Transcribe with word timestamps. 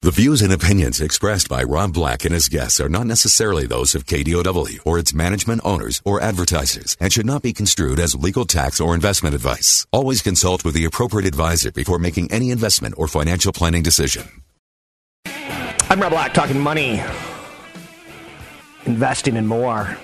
The 0.00 0.12
views 0.12 0.42
and 0.42 0.52
opinions 0.52 1.00
expressed 1.00 1.48
by 1.48 1.64
Rob 1.64 1.92
Black 1.92 2.24
and 2.24 2.32
his 2.32 2.48
guests 2.48 2.78
are 2.78 2.88
not 2.88 3.04
necessarily 3.04 3.66
those 3.66 3.96
of 3.96 4.06
KDOW 4.06 4.78
or 4.86 4.96
its 4.96 5.12
management 5.12 5.60
owners 5.64 6.00
or 6.04 6.20
advertisers 6.20 6.96
and 7.00 7.12
should 7.12 7.26
not 7.26 7.42
be 7.42 7.52
construed 7.52 7.98
as 7.98 8.14
legal 8.14 8.44
tax 8.44 8.80
or 8.80 8.94
investment 8.94 9.34
advice. 9.34 9.88
Always 9.90 10.22
consult 10.22 10.64
with 10.64 10.74
the 10.74 10.84
appropriate 10.84 11.26
advisor 11.26 11.72
before 11.72 11.98
making 11.98 12.30
any 12.30 12.52
investment 12.52 12.94
or 12.96 13.08
financial 13.08 13.52
planning 13.52 13.82
decision. 13.82 14.22
I'm 15.90 16.00
Rob 16.00 16.12
Black 16.12 16.32
talking 16.32 16.60
money, 16.60 17.02
investing, 18.86 19.36
and 19.36 19.48
more. 19.48 19.98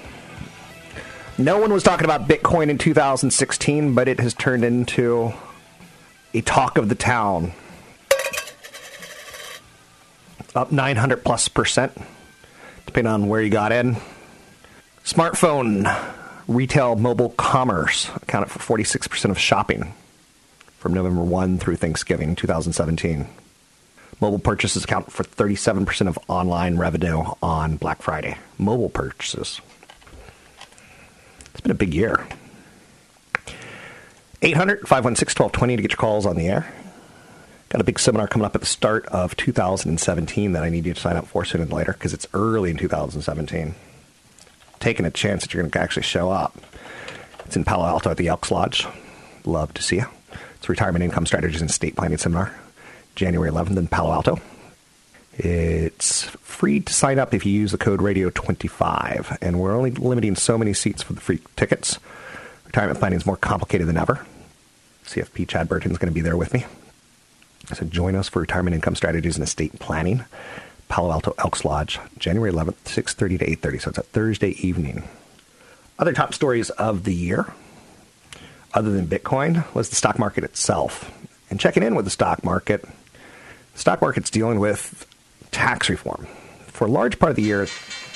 No 1.38 1.58
one 1.58 1.72
was 1.72 1.84
talking 1.84 2.04
about 2.04 2.26
Bitcoin 2.26 2.68
in 2.68 2.78
2016, 2.78 3.94
but 3.94 4.08
it 4.08 4.18
has 4.18 4.34
turned 4.34 4.64
into 4.64 5.32
a 6.34 6.40
talk 6.40 6.78
of 6.78 6.88
the 6.88 6.96
town 6.96 7.52
up 10.54 10.72
900 10.72 11.24
plus 11.24 11.48
percent, 11.48 11.92
depending 12.86 13.12
on 13.12 13.28
where 13.28 13.40
you 13.40 13.50
got 13.50 13.72
in. 13.72 13.97
Smartphone 15.05 15.84
retail 16.48 16.97
mobile 16.97 17.30
commerce 17.30 18.10
accounted 18.16 18.50
for 18.50 18.78
46% 18.78 19.30
of 19.30 19.38
shopping 19.38 19.94
from 20.78 20.94
November 20.94 21.22
1 21.22 21.58
through 21.58 21.77
Thanksgiving 21.77 22.36
2017. 22.36 23.27
Mobile 24.20 24.38
purchases 24.38 24.84
account 24.84 25.10
for 25.10 25.25
37% 25.25 26.06
of 26.06 26.19
online 26.28 26.78
revenue 26.78 27.25
on 27.42 27.77
Black 27.77 28.00
Friday. 28.02 28.38
Mobile 28.58 28.88
purchases. 28.88 29.60
It's 31.50 31.60
been 31.60 31.72
a 31.72 31.75
big 31.75 31.94
year. 31.94 32.27
800 34.42 34.80
516 34.80 35.42
1220 35.42 35.77
to 35.77 35.82
get 35.82 35.91
your 35.92 35.97
calls 35.97 36.27
on 36.27 36.36
the 36.36 36.48
air. 36.48 36.72
Got 37.75 37.80
a 37.80 37.84
big 37.84 37.98
seminar 37.98 38.28
coming 38.28 38.47
up 38.47 38.55
at 38.55 38.61
the 38.61 38.69
start 38.69 39.05
of 39.06 39.36
2017 39.36 40.53
that 40.53 40.62
I 40.62 40.69
need 40.69 40.86
you 40.86 40.94
to 40.94 41.00
sign 41.00 41.17
up 41.17 41.27
for 41.27 41.44
sooner 41.44 41.64
than 41.64 41.77
later 41.77 41.92
because 41.92 42.14
it's 42.14 42.28
early 42.33 42.70
in 42.70 42.77
2017. 42.77 43.75
Taking 44.78 45.05
a 45.05 45.11
chance 45.11 45.42
that 45.42 45.53
you're 45.53 45.64
going 45.64 45.72
to 45.72 45.81
actually 45.81 46.05
show 46.05 46.31
up. 46.31 46.56
It's 47.44 47.56
in 47.56 47.64
Palo 47.64 47.84
Alto 47.84 48.12
at 48.12 48.16
the 48.16 48.28
Elks 48.28 48.53
Lodge. 48.53 48.86
Love 49.44 49.75
to 49.75 49.83
see 49.83 49.97
you. 49.97 50.06
It's 50.55 50.69
Retirement 50.69 51.03
Income 51.03 51.27
Strategies 51.27 51.62
and 51.62 51.69
Estate 51.69 51.97
Planning 51.97 52.16
Seminar, 52.19 52.55
January 53.16 53.50
11th 53.50 53.77
in 53.77 53.88
Palo 53.88 54.12
Alto. 54.12 54.38
It's 55.36 56.22
free 56.22 56.78
to 56.78 56.94
sign 56.94 57.19
up 57.19 57.34
if 57.34 57.44
you 57.44 57.50
use 57.50 57.72
the 57.72 57.78
code 57.78 57.98
radio25, 57.98 59.38
and 59.42 59.59
we're 59.59 59.77
only 59.77 59.91
limiting 59.91 60.36
so 60.36 60.56
many 60.56 60.75
seats 60.75 61.03
for 61.03 61.14
the 61.14 61.20
free 61.20 61.41
tickets. 61.56 61.98
Retirement 62.66 63.00
planning 63.00 63.19
is 63.19 63.27
more 63.27 63.36
complicated 63.36 63.88
than 63.88 63.97
ever. 63.97 64.25
CFP 65.06 65.48
Chad 65.48 65.69
Burton 65.69 65.91
is 65.91 65.98
going 65.98 66.12
to 66.12 66.14
be 66.14 66.20
there 66.20 66.36
with 66.36 66.55
me. 66.55 66.66
So 67.72 67.86
join 67.86 68.14
us 68.14 68.28
for 68.28 68.40
Retirement 68.40 68.74
Income 68.74 68.96
Strategies 68.96 69.36
and 69.36 69.44
Estate 69.44 69.78
Planning, 69.78 70.24
Palo 70.88 71.10
Alto 71.10 71.34
Elks 71.38 71.64
Lodge, 71.64 71.98
January 72.18 72.52
11th, 72.52 72.76
6.30 72.84 73.38
to 73.38 73.46
8.30. 73.68 73.80
So 73.80 73.88
it's 73.90 73.98
a 73.98 74.02
Thursday 74.02 74.50
evening. 74.66 75.04
Other 75.98 76.12
top 76.12 76.34
stories 76.34 76.70
of 76.70 77.04
the 77.04 77.14
year, 77.14 77.52
other 78.74 78.91
than 78.91 79.06
Bitcoin, 79.06 79.72
was 79.74 79.88
the 79.88 79.97
stock 79.97 80.19
market 80.19 80.44
itself. 80.44 81.10
And 81.50 81.58
checking 81.58 81.82
in 81.82 81.94
with 81.94 82.04
the 82.04 82.10
stock 82.10 82.44
market, 82.44 82.82
the 82.82 83.78
stock 83.78 84.00
market's 84.00 84.30
dealing 84.30 84.60
with 84.60 85.06
tax 85.50 85.88
reform. 85.88 86.26
For 86.66 86.86
a 86.86 86.91
large 86.91 87.19
part 87.19 87.30
of 87.30 87.36
the 87.36 87.42
year, 87.42 87.66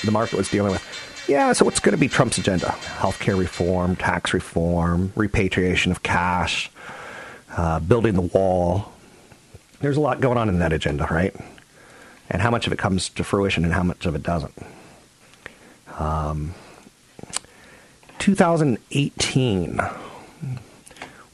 the 0.05 0.11
market 0.11 0.37
was 0.37 0.51
dealing 0.51 0.73
with, 0.73 0.85
yeah, 1.29 1.53
so 1.53 1.65
what's 1.65 1.81
going 1.81 1.93
to 1.93 2.01
be 2.01 2.09
Trump's 2.09 2.39
agenda? 2.39 2.67
Healthcare 2.67 3.39
reform, 3.39 3.97
tax 3.97 4.35
reform, 4.35 5.13
repatriation 5.15 5.93
of 5.93 6.03
cash, 6.03 6.71
uh, 7.57 7.79
building 7.81 8.15
the 8.15 8.23
wall, 8.23 8.93
there's 9.81 9.97
a 9.97 10.01
lot 10.01 10.21
going 10.21 10.39
on 10.39 10.49
in 10.49 10.59
that 10.59 10.73
agenda, 10.73 11.07
right? 11.11 11.35
And 12.31 12.43
how 12.43 12.51
much 12.51 12.67
of 12.67 12.73
it 12.73 12.79
comes 12.79 13.09
to 13.11 13.25
fruition 13.25 13.65
and 13.65 13.73
how 13.73 13.83
much 13.83 14.07
of 14.07 14.15
it 14.15 14.23
doesn't. 14.23 14.55
Um, 15.99 16.55
2018. 18.19 19.81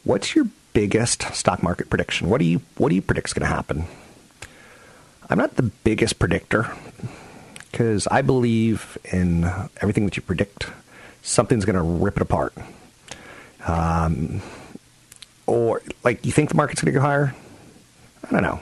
What's 0.05 0.35
your 0.35 0.47
biggest 0.73 1.23
stock 1.35 1.63
market 1.63 1.89
prediction? 1.89 2.29
What 2.29 2.39
do 2.39 2.45
you 2.45 2.61
what 2.77 2.91
do 2.91 2.95
you 2.95 3.03
predict 3.03 3.29
is 3.29 3.33
going 3.33 3.49
to 3.49 3.55
happen? 3.55 3.87
I'm 5.29 5.39
not 5.39 5.57
the 5.57 5.63
biggest 5.63 6.19
predictor 6.19 6.71
because 7.71 8.07
I 8.09 8.23
believe 8.23 8.99
in 9.11 9.45
everything 9.81 10.05
that 10.05 10.17
you 10.17 10.23
predict. 10.23 10.67
Something's 11.23 11.65
going 11.65 11.77
to 11.77 11.83
rip 11.83 12.17
it 12.17 12.23
apart. 12.23 12.53
Um, 13.67 14.43
or 15.47 15.81
like 16.05 16.25
you 16.27 16.33
think 16.33 16.51
the 16.51 16.57
market's 16.57 16.83
going 16.83 16.93
to 16.93 16.99
go 16.99 17.05
higher? 17.05 17.35
I 18.25 18.33
don't 18.33 18.43
know. 18.43 18.61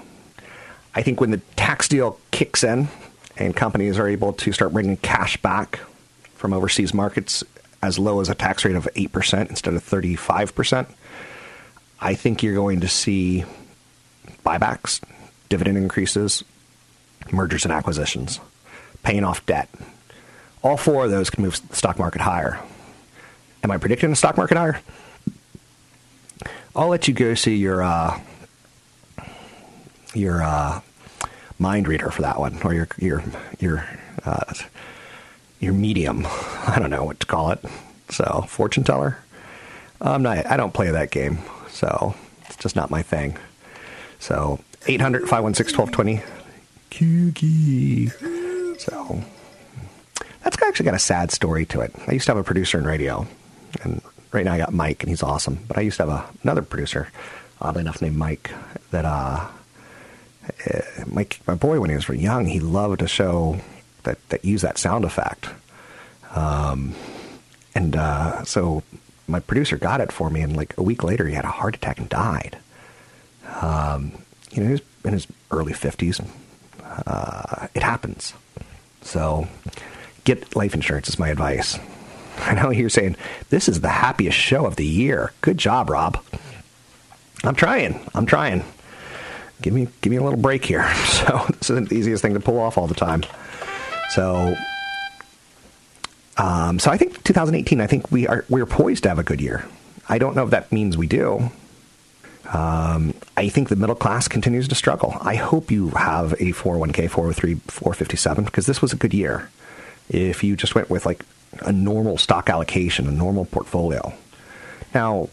I 0.94 1.02
think 1.02 1.20
when 1.20 1.30
the 1.30 1.38
tax 1.56 1.88
deal 1.88 2.18
kicks 2.30 2.64
in 2.64 2.88
and 3.36 3.56
companies 3.56 3.98
are 3.98 4.08
able 4.08 4.32
to 4.34 4.52
start 4.52 4.72
bringing 4.72 4.96
cash 4.98 5.36
back 5.38 5.80
from 6.34 6.52
overseas 6.52 6.92
markets 6.92 7.42
as 7.82 7.98
low 7.98 8.20
as 8.20 8.28
a 8.28 8.34
tax 8.34 8.64
rate 8.64 8.76
of 8.76 8.88
8% 8.94 9.48
instead 9.48 9.74
of 9.74 9.84
35%, 9.84 10.86
I 12.00 12.14
think 12.14 12.42
you're 12.42 12.54
going 12.54 12.80
to 12.80 12.88
see 12.88 13.44
buybacks, 14.44 15.00
dividend 15.48 15.78
increases, 15.78 16.44
mergers 17.30 17.64
and 17.64 17.72
acquisitions, 17.72 18.40
paying 19.02 19.24
off 19.24 19.44
debt. 19.46 19.68
All 20.62 20.76
four 20.76 21.04
of 21.04 21.10
those 21.10 21.30
can 21.30 21.42
move 21.42 21.60
the 21.68 21.76
stock 21.76 21.98
market 21.98 22.20
higher. 22.20 22.60
Am 23.62 23.70
I 23.70 23.78
predicting 23.78 24.10
the 24.10 24.16
stock 24.16 24.36
market 24.36 24.56
higher? 24.56 24.80
I'll 26.74 26.88
let 26.88 27.06
you 27.06 27.14
go 27.14 27.34
see 27.34 27.56
your 27.56 27.82
uh, 27.82 28.18
your 30.14 30.42
uh, 30.42 30.80
mind 31.58 31.88
reader 31.88 32.10
for 32.10 32.22
that 32.22 32.38
one, 32.38 32.60
or 32.62 32.74
your 32.74 32.88
your 32.98 33.22
your 33.60 33.88
uh, 34.24 34.52
your 35.60 35.72
medium. 35.72 36.26
I 36.66 36.76
don't 36.78 36.90
know 36.90 37.04
what 37.04 37.20
to 37.20 37.26
call 37.26 37.50
it. 37.50 37.64
So 38.10 38.44
fortune 38.48 38.84
teller. 38.84 39.18
I'm 40.00 40.22
not. 40.22 40.46
I 40.46 40.56
don't 40.56 40.74
play 40.74 40.90
that 40.90 41.10
game, 41.10 41.38
so 41.68 42.14
it's 42.46 42.56
just 42.56 42.76
not 42.76 42.90
my 42.90 43.02
thing. 43.02 43.36
So 44.18 44.60
800 44.86 45.28
516 45.28 45.78
1220 45.78 46.22
Kooky. 46.90 48.80
So 48.80 49.22
that's 50.42 50.60
actually 50.62 50.84
got 50.84 50.94
a 50.94 50.98
sad 50.98 51.30
story 51.30 51.64
to 51.66 51.80
it. 51.80 51.94
I 52.06 52.12
used 52.12 52.26
to 52.26 52.32
have 52.32 52.38
a 52.38 52.44
producer 52.44 52.78
in 52.78 52.84
radio, 52.84 53.26
and 53.82 54.02
right 54.32 54.44
now 54.44 54.54
I 54.54 54.58
got 54.58 54.72
Mike, 54.72 55.02
and 55.02 55.10
he's 55.10 55.22
awesome. 55.22 55.60
But 55.68 55.78
I 55.78 55.82
used 55.82 55.98
to 55.98 56.06
have 56.06 56.12
a, 56.12 56.24
another 56.42 56.62
producer, 56.62 57.08
oddly 57.60 57.82
enough, 57.82 58.02
named 58.02 58.16
Mike, 58.16 58.50
that 58.90 59.04
uh, 59.04 59.46
my 61.06 61.26
my 61.46 61.54
boy 61.54 61.80
when 61.80 61.90
he 61.90 61.96
was 61.96 62.04
very 62.04 62.18
young, 62.18 62.46
he 62.46 62.60
loved 62.60 63.02
a 63.02 63.08
show 63.08 63.58
that 64.02 64.18
that 64.28 64.44
used 64.44 64.64
that 64.64 64.78
sound 64.78 65.04
effect. 65.04 65.48
Um, 66.34 66.94
and 67.74 67.96
uh, 67.96 68.44
so 68.44 68.82
my 69.28 69.40
producer 69.40 69.76
got 69.76 70.00
it 70.00 70.12
for 70.12 70.30
me, 70.30 70.40
and 70.40 70.56
like 70.56 70.76
a 70.76 70.82
week 70.82 71.02
later, 71.04 71.26
he 71.26 71.34
had 71.34 71.44
a 71.44 71.48
heart 71.48 71.76
attack 71.76 71.98
and 71.98 72.08
died. 72.08 72.58
Um, 73.60 74.12
you 74.50 74.60
know, 74.60 74.66
he 74.66 74.72
was 74.72 74.82
in 75.04 75.12
his 75.12 75.26
early 75.50 75.72
fifties. 75.72 76.20
Uh, 76.84 77.68
it 77.74 77.82
happens. 77.82 78.34
So, 79.02 79.48
get 80.24 80.54
life 80.54 80.74
insurance 80.74 81.08
is 81.08 81.18
my 81.18 81.28
advice. 81.28 81.78
I 82.38 82.54
know 82.54 82.70
you're 82.70 82.88
saying 82.88 83.16
this 83.50 83.68
is 83.68 83.80
the 83.80 83.88
happiest 83.88 84.36
show 84.36 84.66
of 84.66 84.76
the 84.76 84.86
year. 84.86 85.32
Good 85.40 85.58
job, 85.58 85.90
Rob. 85.90 86.22
I'm 87.44 87.54
trying. 87.54 88.00
I'm 88.14 88.26
trying 88.26 88.64
give 89.62 89.72
me 89.72 89.88
give 90.00 90.10
me 90.10 90.16
a 90.16 90.22
little 90.22 90.38
break 90.38 90.64
here. 90.64 90.90
So 91.22 91.44
this 91.48 91.70
isn't 91.70 91.88
the 91.88 91.96
easiest 91.96 92.20
thing 92.20 92.34
to 92.34 92.40
pull 92.40 92.58
off 92.58 92.76
all 92.76 92.88
the 92.88 92.94
time. 92.94 93.22
So 94.10 94.56
um, 96.36 96.78
so 96.78 96.90
I 96.90 96.96
think 96.96 97.22
2018. 97.24 97.80
I 97.80 97.86
think 97.86 98.10
we 98.10 98.26
are 98.26 98.44
we're 98.48 98.66
poised 98.66 99.04
to 99.04 99.08
have 99.08 99.18
a 99.18 99.22
good 99.22 99.40
year. 99.40 99.64
I 100.08 100.18
don't 100.18 100.34
know 100.34 100.44
if 100.44 100.50
that 100.50 100.72
means 100.72 100.96
we 100.96 101.06
do. 101.06 101.50
Um, 102.52 103.14
I 103.36 103.48
think 103.48 103.68
the 103.68 103.76
middle 103.76 103.94
class 103.94 104.28
continues 104.28 104.68
to 104.68 104.74
struggle. 104.74 105.16
I 105.20 105.36
hope 105.36 105.70
you 105.70 105.90
have 105.90 106.32
a 106.34 106.52
401k, 106.52 107.08
403, 107.08 107.54
457 107.54 108.44
because 108.44 108.66
this 108.66 108.82
was 108.82 108.92
a 108.92 108.96
good 108.96 109.14
year. 109.14 109.50
If 110.08 110.42
you 110.42 110.56
just 110.56 110.74
went 110.74 110.90
with 110.90 111.06
like 111.06 111.24
a 111.60 111.72
normal 111.72 112.18
stock 112.18 112.50
allocation, 112.50 113.06
a 113.06 113.12
normal 113.12 113.44
portfolio. 113.44 114.12
Now, 114.94 115.28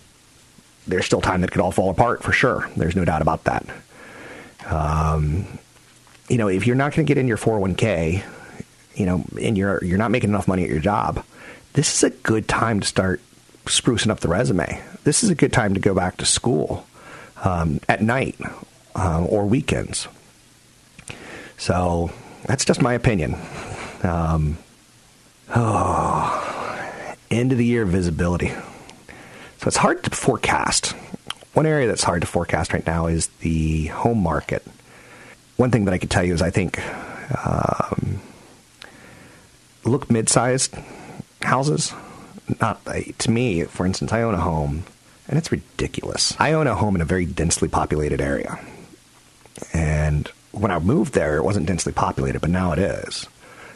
there's 0.87 1.05
still 1.05 1.21
time 1.21 1.41
that 1.41 1.51
could 1.51 1.61
all 1.61 1.71
fall 1.71 1.89
apart 1.89 2.23
for 2.23 2.31
sure. 2.31 2.69
There's 2.77 2.95
no 2.95 3.03
doubt 3.03 3.21
about 3.21 3.45
that. 3.45 3.65
Um, 4.69 5.45
you 6.29 6.37
know, 6.37 6.47
if 6.47 6.67
you're 6.67 6.75
not 6.75 6.93
going 6.93 7.05
to 7.05 7.09
get 7.09 7.17
in 7.17 7.27
your 7.27 7.37
401k, 7.37 8.23
you 8.95 9.05
know, 9.05 9.23
and 9.41 9.57
you're 9.57 9.83
you're 9.83 9.97
not 9.97 10.11
making 10.11 10.29
enough 10.29 10.47
money 10.47 10.63
at 10.63 10.69
your 10.69 10.79
job, 10.79 11.23
this 11.73 11.95
is 11.95 12.03
a 12.03 12.09
good 12.09 12.47
time 12.47 12.79
to 12.79 12.87
start 12.87 13.21
sprucing 13.65 14.09
up 14.09 14.19
the 14.19 14.27
resume. 14.27 14.81
This 15.03 15.23
is 15.23 15.29
a 15.29 15.35
good 15.35 15.53
time 15.53 15.73
to 15.73 15.79
go 15.79 15.93
back 15.93 16.17
to 16.17 16.25
school 16.25 16.85
um, 17.43 17.79
at 17.87 18.01
night 18.01 18.35
um, 18.95 19.25
or 19.29 19.45
weekends. 19.45 20.07
So 21.57 22.11
that's 22.45 22.65
just 22.65 22.81
my 22.81 22.93
opinion. 22.93 23.35
Um, 24.03 24.57
oh, 25.55 27.15
end 27.31 27.51
of 27.51 27.57
the 27.57 27.65
year 27.65 27.85
visibility. 27.85 28.49
So 29.57 29.67
it's 29.67 29.77
hard 29.77 30.03
to 30.03 30.09
forecast. 30.09 30.95
One 31.53 31.65
area 31.65 31.87
that's 31.87 32.03
hard 32.03 32.21
to 32.21 32.27
forecast 32.27 32.73
right 32.73 32.85
now 32.85 33.07
is 33.07 33.27
the 33.41 33.87
home 33.87 34.21
market. 34.21 34.63
One 35.57 35.71
thing 35.71 35.85
that 35.85 35.93
I 35.93 35.97
could 35.97 36.11
tell 36.11 36.23
you 36.23 36.33
is 36.33 36.41
I 36.41 36.51
think 36.51 36.79
um, 37.45 38.21
look 39.83 40.09
mid-sized 40.11 40.75
houses. 41.41 41.91
Not 42.61 42.85
to 42.85 43.31
me, 43.31 43.63
for 43.63 43.85
instance, 43.85 44.13
I 44.13 44.21
own 44.21 44.35
a 44.35 44.39
home, 44.41 44.83
and 45.27 45.37
it's 45.37 45.51
ridiculous. 45.51 46.33
I 46.39 46.53
own 46.53 46.67
a 46.67 46.75
home 46.75 46.95
in 46.95 47.01
a 47.01 47.05
very 47.05 47.25
densely 47.25 47.67
populated 47.67 48.21
area, 48.21 48.59
and 49.73 50.27
when 50.51 50.71
I 50.71 50.79
moved 50.79 51.13
there, 51.13 51.37
it 51.37 51.43
wasn't 51.43 51.65
densely 51.65 51.93
populated, 51.93 52.39
but 52.39 52.49
now 52.49 52.71
it 52.71 52.79
is. 52.79 53.27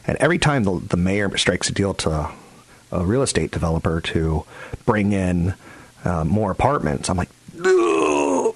And 0.08 0.18
every 0.18 0.38
time 0.38 0.64
the, 0.64 0.80
the 0.80 0.98
mayor 0.98 1.36
strikes 1.38 1.70
a 1.70 1.74
deal 1.74 1.94
to 1.96 2.30
a 2.92 3.04
real 3.04 3.24
estate 3.24 3.52
developer 3.52 4.00
to 4.02 4.46
bring 4.86 5.12
in 5.12 5.56
uh, 6.06 6.24
more 6.24 6.52
apartments, 6.52 7.10
I'm 7.10 7.18
like. 7.18 7.30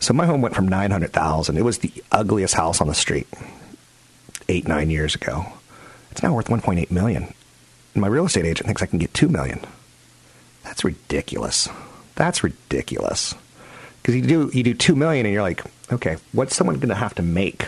so 0.00 0.12
my 0.12 0.26
home 0.26 0.42
went 0.42 0.54
from 0.54 0.68
nine 0.68 0.90
hundred 0.90 1.12
thousand. 1.12 1.56
It 1.56 1.64
was 1.64 1.78
the 1.78 1.92
ugliest 2.12 2.54
house 2.54 2.80
on 2.80 2.88
the 2.88 2.94
street 2.94 3.26
eight 4.48 4.68
nine 4.68 4.90
years 4.90 5.14
ago. 5.14 5.46
It's 6.10 6.22
now 6.22 6.34
worth 6.34 6.50
one 6.50 6.60
point 6.60 6.80
eight 6.80 6.90
million. 6.90 7.32
And 7.94 8.02
my 8.02 8.08
real 8.08 8.26
estate 8.26 8.44
agent 8.44 8.66
thinks 8.66 8.82
I 8.82 8.86
can 8.86 8.98
get 8.98 9.14
two 9.14 9.28
million. 9.28 9.60
That's 10.62 10.84
ridiculous. 10.84 11.68
That's 12.14 12.44
ridiculous. 12.44 13.34
Because 14.02 14.16
you 14.16 14.22
do 14.22 14.50
you 14.52 14.62
do 14.62 14.74
two 14.74 14.94
million, 14.94 15.26
and 15.26 15.32
you're 15.32 15.42
like, 15.42 15.62
okay, 15.92 16.16
what's 16.32 16.54
someone 16.54 16.76
going 16.76 16.88
to 16.90 16.94
have 16.94 17.14
to 17.16 17.22
make? 17.22 17.66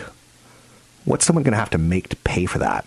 What's 1.05 1.25
someone 1.25 1.43
going 1.43 1.53
to 1.53 1.59
have 1.59 1.71
to 1.71 1.77
make 1.77 2.09
to 2.09 2.15
pay 2.17 2.45
for 2.45 2.59
that? 2.59 2.85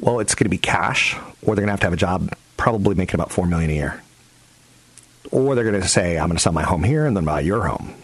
Well, 0.00 0.20
it's 0.20 0.34
going 0.34 0.46
to 0.46 0.50
be 0.50 0.58
cash, 0.58 1.14
or 1.42 1.54
they're 1.54 1.64
going 1.64 1.68
to 1.68 1.72
have 1.72 1.80
to 1.80 1.86
have 1.86 1.92
a 1.92 1.96
job, 1.96 2.34
probably 2.56 2.94
making 2.94 3.14
about 3.14 3.30
four 3.30 3.46
million 3.46 3.70
a 3.70 3.74
year, 3.74 4.02
or 5.30 5.54
they're 5.54 5.64
going 5.64 5.80
to 5.80 5.88
say, 5.88 6.18
I'm 6.18 6.28
going 6.28 6.36
to 6.36 6.42
sell 6.42 6.52
my 6.52 6.62
home 6.62 6.84
here 6.84 7.06
and 7.06 7.16
then 7.16 7.24
buy 7.24 7.40
your 7.40 7.66
home. 7.66 7.94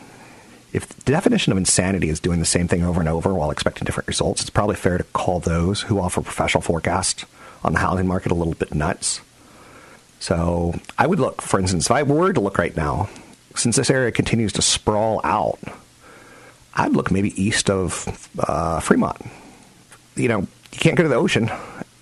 If 0.73 0.89
the 0.89 1.13
definition 1.13 1.53
of 1.53 1.59
insanity 1.59 2.09
is 2.09 2.21
doing 2.21 2.39
the 2.39 2.45
same 2.45 2.69
thing 2.69 2.85
over 2.85 3.01
and 3.01 3.09
over 3.09 3.35
while 3.35 3.51
expecting 3.51 3.85
different 3.85 4.07
results, 4.07 4.41
it's 4.41 4.51
probably 4.51 4.77
fair 4.77 4.99
to 4.99 5.05
call 5.05 5.41
those 5.41 5.83
who 5.83 5.99
offer 6.01 6.21
professional 6.21 6.63
forecasts 6.63 7.25
on 7.65 7.73
the 7.73 7.81
housing 7.81 8.07
market 8.07 8.31
a 8.31 8.37
little 8.37 8.55
bit 8.55 8.75
nuts. 8.75 9.21
So 10.21 10.75
I 10.99 11.07
would 11.07 11.19
look, 11.19 11.43
for 11.43 11.59
instance, 11.59 11.87
if 11.87 11.91
I 11.91 12.03
were 12.03 12.33
to 12.33 12.41
look 12.41 12.59
right 12.59 12.77
now, 12.77 13.09
since 13.57 13.77
this 13.77 13.91
area 13.91 14.13
continues 14.13 14.53
to 14.55 14.63
sprawl 14.63 15.21
out, 15.25 15.59
I'd 16.75 16.93
look 16.93 17.11
maybe 17.11 17.41
east 17.43 17.69
of 17.69 18.29
uh, 18.39 18.81
Fremont. 18.81 19.17
You 20.15 20.29
know, 20.29 20.41
you 20.41 20.79
can't 20.79 20.97
go 20.97 21.03
to 21.03 21.09
the 21.09 21.17
ocean, 21.17 21.51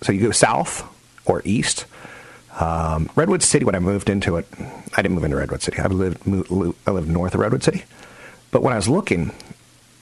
so 0.01 0.11
you 0.11 0.21
go 0.21 0.31
south 0.31 0.83
or 1.25 1.41
east. 1.43 1.85
Um, 2.59 3.09
Redwood 3.15 3.41
City, 3.41 3.63
when 3.63 3.75
I 3.75 3.79
moved 3.79 4.09
into 4.09 4.35
it, 4.37 4.45
I 4.95 5.01
didn't 5.01 5.15
move 5.15 5.23
into 5.23 5.37
Redwood 5.37 5.61
City. 5.61 5.79
I 5.79 5.87
lived, 5.87 6.27
moved, 6.27 6.77
I 6.85 6.91
lived 6.91 7.07
north 7.09 7.33
of 7.33 7.39
Redwood 7.39 7.63
City. 7.63 7.85
But 8.51 8.61
when 8.61 8.73
I 8.73 8.75
was 8.75 8.89
looking, 8.89 9.31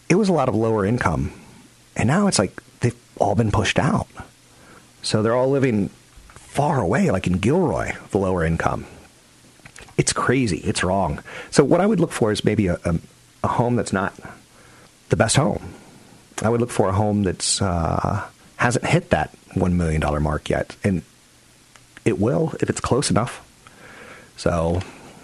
it 0.10 0.16
was 0.16 0.30
a 0.30 0.34
lot 0.34 0.50
of 0.50 0.56
lower 0.56 0.86
income. 0.86 1.32
And 1.96 2.08
now 2.08 2.28
it's 2.28 2.40
like 2.40 2.62
they've 2.80 2.96
all 3.18 3.36
been 3.36 3.52
pushed 3.52 3.78
out. 3.78 4.08
So 5.04 5.22
they're 5.22 5.36
all 5.36 5.50
living 5.50 5.90
far 6.30 6.80
away, 6.80 7.12
like 7.12 7.28
in 7.28 7.38
Gilroy, 7.38 7.94
the 8.12 8.18
lower 8.18 8.44
income. 8.44 8.86
It's 9.98 10.14
crazy. 10.14 10.58
It's 10.60 10.84
wrong. 10.84 11.24
So 11.52 11.64
what 11.64 11.82
I 11.82 11.86
would 11.86 12.00
look 12.00 12.12
for 12.12 12.32
is 12.32 12.44
maybe 12.44 12.68
a, 12.68 12.80
a, 12.86 12.96
a 13.44 13.48
home 13.48 13.76
that's 13.76 13.94
not 13.94 14.14
the 15.10 15.16
best 15.16 15.36
home. 15.36 15.74
I 16.42 16.50
would 16.50 16.62
look 16.62 16.70
for 16.70 16.90
a 16.90 16.94
home 16.94 17.24
that's 17.24 17.62
uh, 17.62 18.28
hasn't 18.58 18.86
hit 18.86 19.10
that 19.10 19.34
one 19.54 19.78
million 19.78 20.02
dollar 20.02 20.20
mark 20.20 20.50
yet, 20.50 20.76
and 20.84 21.02
it 22.08 22.20
will 22.20 22.54
if 22.62 22.70
it's 22.70 22.80
close 22.80 23.12
enough. 23.12 23.44
So 24.38 24.82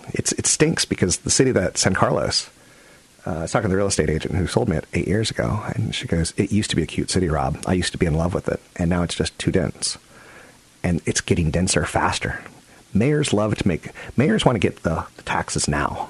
it's 0.09 0.33
it 0.33 0.45
stinks 0.45 0.85
because 0.85 1.18
the 1.18 1.30
city 1.30 1.51
that 1.51 1.77
San 1.77 1.94
Carlos. 1.94 2.50
Uh, 3.25 3.31
I 3.31 3.41
was 3.44 3.53
talking 3.53 3.69
to 3.69 3.74
the 3.74 3.77
real 3.77 3.88
estate 3.88 4.09
agent 4.09 4.35
who 4.35 4.47
sold 4.47 4.68
me 4.68 4.75
it 4.75 4.85
eight 4.94 5.07
years 5.07 5.31
ago, 5.31 5.63
and 5.74 5.95
she 5.95 6.07
goes, 6.07 6.33
"It 6.35 6.51
used 6.51 6.69
to 6.71 6.75
be 6.75 6.83
a 6.83 6.85
cute 6.85 7.09
city, 7.09 7.30
Rob. 7.30 7.57
I 7.65 7.71
used 7.71 7.94
to 7.94 7.97
be 7.97 8.06
in 8.06 8.15
love 8.15 8.33
with 8.33 8.50
it, 8.50 8.59
and 8.75 8.89
now 8.89 9.01
it's 9.01 9.15
just 9.15 9.39
too 9.39 9.50
dense, 9.50 9.97
and 10.83 11.01
it's 11.06 11.21
getting 11.21 11.50
denser 11.50 11.85
faster. 11.85 12.44
Mayors 12.94 13.31
love 13.31 13.56
to 13.56 13.68
make 13.68 13.91
mayors 14.18 14.44
want 14.44 14.57
to 14.57 14.59
get 14.59 14.83
the, 14.83 15.06
the 15.15 15.24
taxes 15.24 15.69
now, 15.69 16.09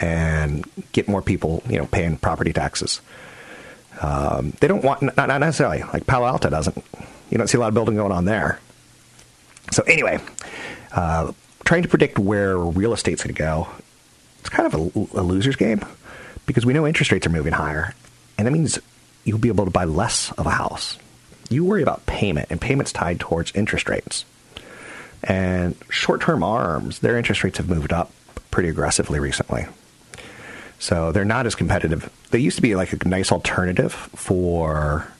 and 0.00 0.64
get 0.92 1.06
more 1.06 1.20
people, 1.20 1.62
you 1.68 1.76
know, 1.76 1.84
paying 1.86 2.16
property 2.16 2.54
taxes. 2.54 3.02
Um, 4.00 4.54
they 4.60 4.68
don't 4.68 4.82
want 4.84 5.02
not, 5.02 5.28
not 5.28 5.40
necessarily 5.40 5.82
like 5.92 6.06
Palo 6.06 6.26
Alto 6.26 6.48
doesn't. 6.48 6.82
You 7.28 7.36
don't 7.36 7.48
see 7.48 7.58
a 7.58 7.60
lot 7.60 7.68
of 7.68 7.74
building 7.74 7.96
going 7.96 8.12
on 8.12 8.24
there. 8.24 8.58
So 9.72 9.82
anyway, 9.82 10.18
uh, 10.92 11.32
trying 11.64 11.82
to 11.82 11.88
predict 11.88 12.18
where 12.18 12.56
real 12.56 12.92
estate's 12.92 13.22
going 13.22 13.34
to 13.34 13.38
go, 13.38 13.68
it's 14.40 14.48
kind 14.48 14.72
of 14.72 14.74
a, 14.74 15.20
a 15.20 15.22
loser's 15.22 15.56
game 15.56 15.84
because 16.46 16.64
we 16.64 16.72
know 16.72 16.86
interest 16.86 17.10
rates 17.10 17.26
are 17.26 17.30
moving 17.30 17.52
higher, 17.52 17.94
and 18.38 18.46
that 18.46 18.52
means 18.52 18.78
you'll 19.24 19.38
be 19.38 19.48
able 19.48 19.64
to 19.64 19.70
buy 19.70 19.84
less 19.84 20.32
of 20.32 20.46
a 20.46 20.50
house. 20.50 20.98
You 21.50 21.64
worry 21.64 21.82
about 21.82 22.06
payment, 22.06 22.48
and 22.50 22.60
payment's 22.60 22.92
tied 22.92 23.20
towards 23.20 23.52
interest 23.54 23.88
rates. 23.88 24.24
And 25.22 25.74
short-term 25.90 26.42
ARMs, 26.42 27.00
their 27.00 27.18
interest 27.18 27.42
rates 27.42 27.58
have 27.58 27.68
moved 27.68 27.92
up 27.92 28.12
pretty 28.50 28.68
aggressively 28.68 29.18
recently. 29.18 29.66
So 30.78 31.10
they're 31.10 31.24
not 31.24 31.46
as 31.46 31.54
competitive. 31.54 32.10
They 32.30 32.38
used 32.38 32.56
to 32.56 32.62
be 32.62 32.76
like 32.76 32.92
a 32.92 33.08
nice 33.08 33.32
alternative 33.32 33.92
for 33.92 35.10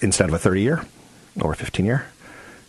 instead 0.00 0.28
of 0.28 0.34
a 0.34 0.38
30 0.38 0.60
year 0.60 0.84
or 1.40 1.52
a 1.52 1.56
15 1.56 1.84
year. 1.84 2.06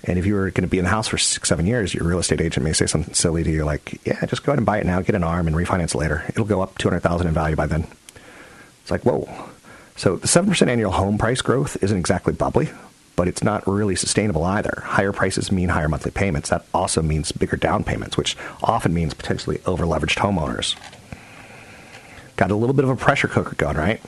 And 0.04 0.18
if 0.18 0.25
you 0.25 0.34
were 0.36 0.50
going 0.51 0.63
to 0.63 0.68
be 0.68 0.78
in 0.78 0.86
the 0.86 0.90
house 0.90 1.07
for 1.07 1.18
six, 1.18 1.50
seven 1.50 1.66
years, 1.66 1.94
your 1.94 2.07
real 2.07 2.19
estate 2.19 2.40
agent 2.40 2.63
may 2.63 2.74
say 2.74 2.86
something 2.86 3.13
silly 3.13 3.44
to 3.44 3.51
you 3.51 3.66
like, 3.66 4.00
yeah, 4.06 4.25
just 4.25 4.44
go 4.44 4.51
ahead 4.51 4.60
and 4.60 4.66
buy 4.66 4.80
it 4.80 4.86
now, 4.86 5.01
get 5.01 5.16
an 5.16 5.24
arm, 5.24 5.48
and 5.48 5.56
refinance 5.56 5.94
later. 5.94 6.24
It'll 6.30 6.46
go 6.46 6.62
up 6.62 6.78
200000 6.78 7.28
in 7.28 7.34
value 7.34 7.56
by 7.56 7.68
then. 7.68 7.86
It's 8.81 8.92
like, 8.92 9.04
whoa. 9.04 9.28
So 9.98 10.16
the 10.16 10.28
7% 10.28 10.68
annual 10.69 10.92
home 10.92 11.18
price 11.18 11.42
growth 11.42 11.78
isn't 11.83 11.97
exactly 11.97 12.31
bubbly, 12.31 12.69
but 13.18 13.28
it's 13.28 13.44
not 13.44 13.68
really 13.68 13.97
sustainable 13.97 14.45
either. 14.45 14.81
Higher 14.85 15.12
prices 15.12 15.52
mean 15.52 15.68
higher 15.68 15.90
monthly 15.90 16.12
payments. 16.12 16.50
That 16.50 16.66
also 16.74 17.02
means 17.02 17.33
bigger 17.33 17.57
down 17.57 17.83
payments, 17.83 18.16
which 18.16 18.38
often 18.64 18.94
means 18.94 19.14
potentially 19.14 19.59
over 19.66 19.83
leveraged 19.83 20.18
homeowners. 20.18 20.78
Got 22.38 22.52
a 22.52 22.56
little 22.56 22.74
bit 22.74 22.85
of 22.85 22.90
a 22.90 22.95
pressure 22.95 23.28
cooker 23.28 23.56
going, 23.56 23.76
right? 23.76 24.02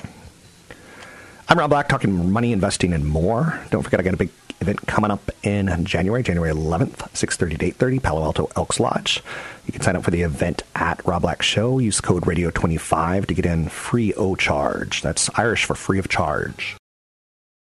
I'm 1.49 1.59
Rob 1.59 1.71
Black, 1.71 1.89
talking 1.89 2.31
money, 2.31 2.53
investing, 2.53 2.93
and 2.93 3.05
more. 3.05 3.59
Don't 3.71 3.83
forget, 3.83 3.99
I 3.99 4.03
got 4.03 4.13
a 4.13 4.17
big 4.17 4.29
event 4.61 4.85
coming 4.87 5.11
up 5.11 5.29
in 5.43 5.85
January, 5.85 6.23
January 6.23 6.53
11th, 6.53 6.97
6.30 7.11 7.59
to 7.59 7.71
8.30, 7.73 8.03
Palo 8.03 8.23
Alto 8.23 8.49
Elks 8.55 8.79
Lodge. 8.79 9.21
You 9.65 9.73
can 9.73 9.81
sign 9.81 9.95
up 9.95 10.03
for 10.03 10.11
the 10.11 10.21
event 10.21 10.63
at 10.75 11.05
Rob 11.05 11.23
Black 11.23 11.41
Show. 11.41 11.79
Use 11.79 12.01
code 12.01 12.23
radio25 12.23 13.27
to 13.27 13.33
get 13.33 13.45
in 13.45 13.69
free 13.69 14.13
o 14.13 14.35
charge. 14.35 15.01
That's 15.01 15.29
Irish 15.37 15.65
for 15.65 15.75
free 15.75 15.99
of 15.99 16.09
charge. 16.09 16.77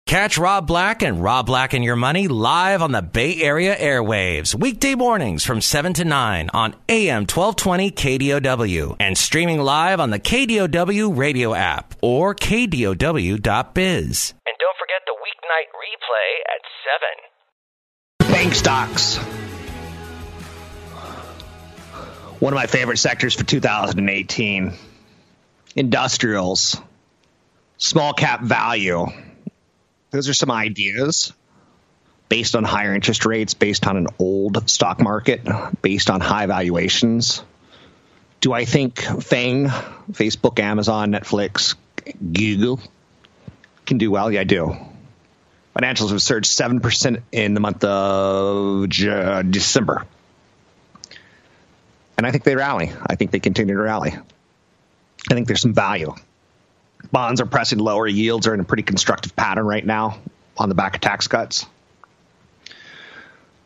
Catch 0.06 0.36
Rob 0.36 0.66
Black 0.66 1.02
and 1.02 1.22
Rob 1.22 1.46
Black 1.46 1.72
and 1.72 1.82
Your 1.82 1.96
Money 1.96 2.28
live 2.28 2.82
on 2.82 2.92
the 2.92 3.00
Bay 3.00 3.40
Area 3.40 3.74
airwaves, 3.74 4.54
weekday 4.54 4.94
mornings 4.94 5.44
from 5.44 5.62
7 5.62 5.94
to 5.94 6.04
9 6.04 6.50
on 6.52 6.74
AM 6.90 7.22
1220 7.22 7.90
KDOW 7.90 8.96
and 9.00 9.16
streaming 9.16 9.60
live 9.60 10.00
on 10.00 10.10
the 10.10 10.20
KDOW 10.20 11.16
radio 11.16 11.54
app 11.54 11.94
or 12.02 12.34
KDOW.biz. 12.34 14.34
And 14.46 14.56
don't 14.60 14.74
weeknight 15.44 15.68
replay 15.74 16.30
at 16.48 16.60
7. 18.28 18.32
Bank 18.32 18.54
stocks. 18.54 19.16
One 22.40 22.52
of 22.52 22.56
my 22.56 22.66
favorite 22.66 22.98
sectors 22.98 23.34
for 23.34 23.44
2018. 23.44 24.74
Industrials. 25.76 26.80
Small 27.78 28.12
cap 28.12 28.42
value 28.42 29.06
those 30.10 30.28
are 30.28 30.34
some 30.34 30.52
ideas 30.52 31.32
based 32.28 32.54
on 32.54 32.62
higher 32.62 32.94
interest 32.94 33.26
rates, 33.26 33.54
based 33.54 33.84
on 33.84 33.96
an 33.96 34.06
old 34.20 34.70
stock 34.70 35.00
market, 35.00 35.40
based 35.82 36.08
on 36.08 36.20
high 36.20 36.46
valuations. 36.46 37.42
Do 38.40 38.52
I 38.52 38.64
think 38.64 39.00
FANG, 39.00 39.66
Facebook, 40.12 40.60
Amazon, 40.60 41.10
Netflix, 41.10 41.74
Google 42.32 42.80
can 43.86 43.98
do 43.98 44.12
well? 44.12 44.30
Yeah, 44.30 44.42
I 44.42 44.44
do. 44.44 44.76
Financials 45.76 46.11
have 46.11 46.23
surged 46.23 46.50
7% 46.50 47.23
in 47.33 47.54
the 47.54 47.61
month 47.61 47.83
of 47.83 48.85
uh, 49.09 49.43
December. 49.43 50.07
And 52.16 52.26
I 52.26 52.31
think 52.31 52.45
they 52.45 52.54
rally. 52.54 52.93
I 53.04 53.16
think 53.16 53.33
they 53.33 53.40
continue 53.40 53.75
to 53.75 53.81
rally. 53.81 54.14
I 55.31 55.35
think 55.35 55.49
there's 55.49 55.62
some 55.62 55.75
value. 55.75 56.14
Bonds 57.11 57.40
are 57.40 57.47
pressing 57.47 57.81
lower. 57.81 58.07
Yields 58.07 58.47
are 58.47 58.54
in 58.54 58.61
a 58.61 58.64
pretty 58.64 58.85
constructive 58.85 59.35
pattern 59.35 59.66
right 59.66 59.85
now 59.85 60.19
on 60.57 60.69
the 60.69 60.75
back 60.76 60.95
of 60.95 61.00
tax 61.00 61.26
cuts. 61.26 61.66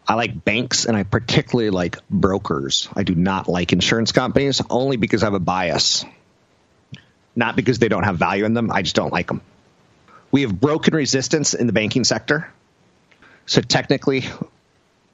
I 0.07 0.15
like 0.15 0.43
banks 0.43 0.87
and 0.87 0.97
I 0.97 1.03
particularly 1.03 1.69
like 1.69 1.99
brokers. 2.09 2.89
I 2.97 3.03
do 3.03 3.15
not 3.15 3.49
like 3.49 3.75
insurance 3.75 4.13
companies 4.13 4.63
only 4.71 4.97
because 4.97 5.23
I 5.23 5.27
have 5.27 5.35
a 5.35 5.41
bias. 5.41 6.07
Not 7.37 7.55
because 7.55 7.79
they 7.79 7.89
don't 7.89 8.05
have 8.05 8.17
value 8.17 8.47
in 8.47 8.55
them, 8.55 8.71
I 8.73 8.81
just 8.81 8.97
don't 8.97 9.13
like 9.13 9.27
them. 9.27 9.43
We 10.31 10.43
have 10.43 10.59
broken 10.59 10.95
resistance 10.95 11.55
in 11.55 11.67
the 11.67 11.73
banking 11.73 12.05
sector. 12.05 12.53
So 13.47 13.61
technically, 13.61 14.25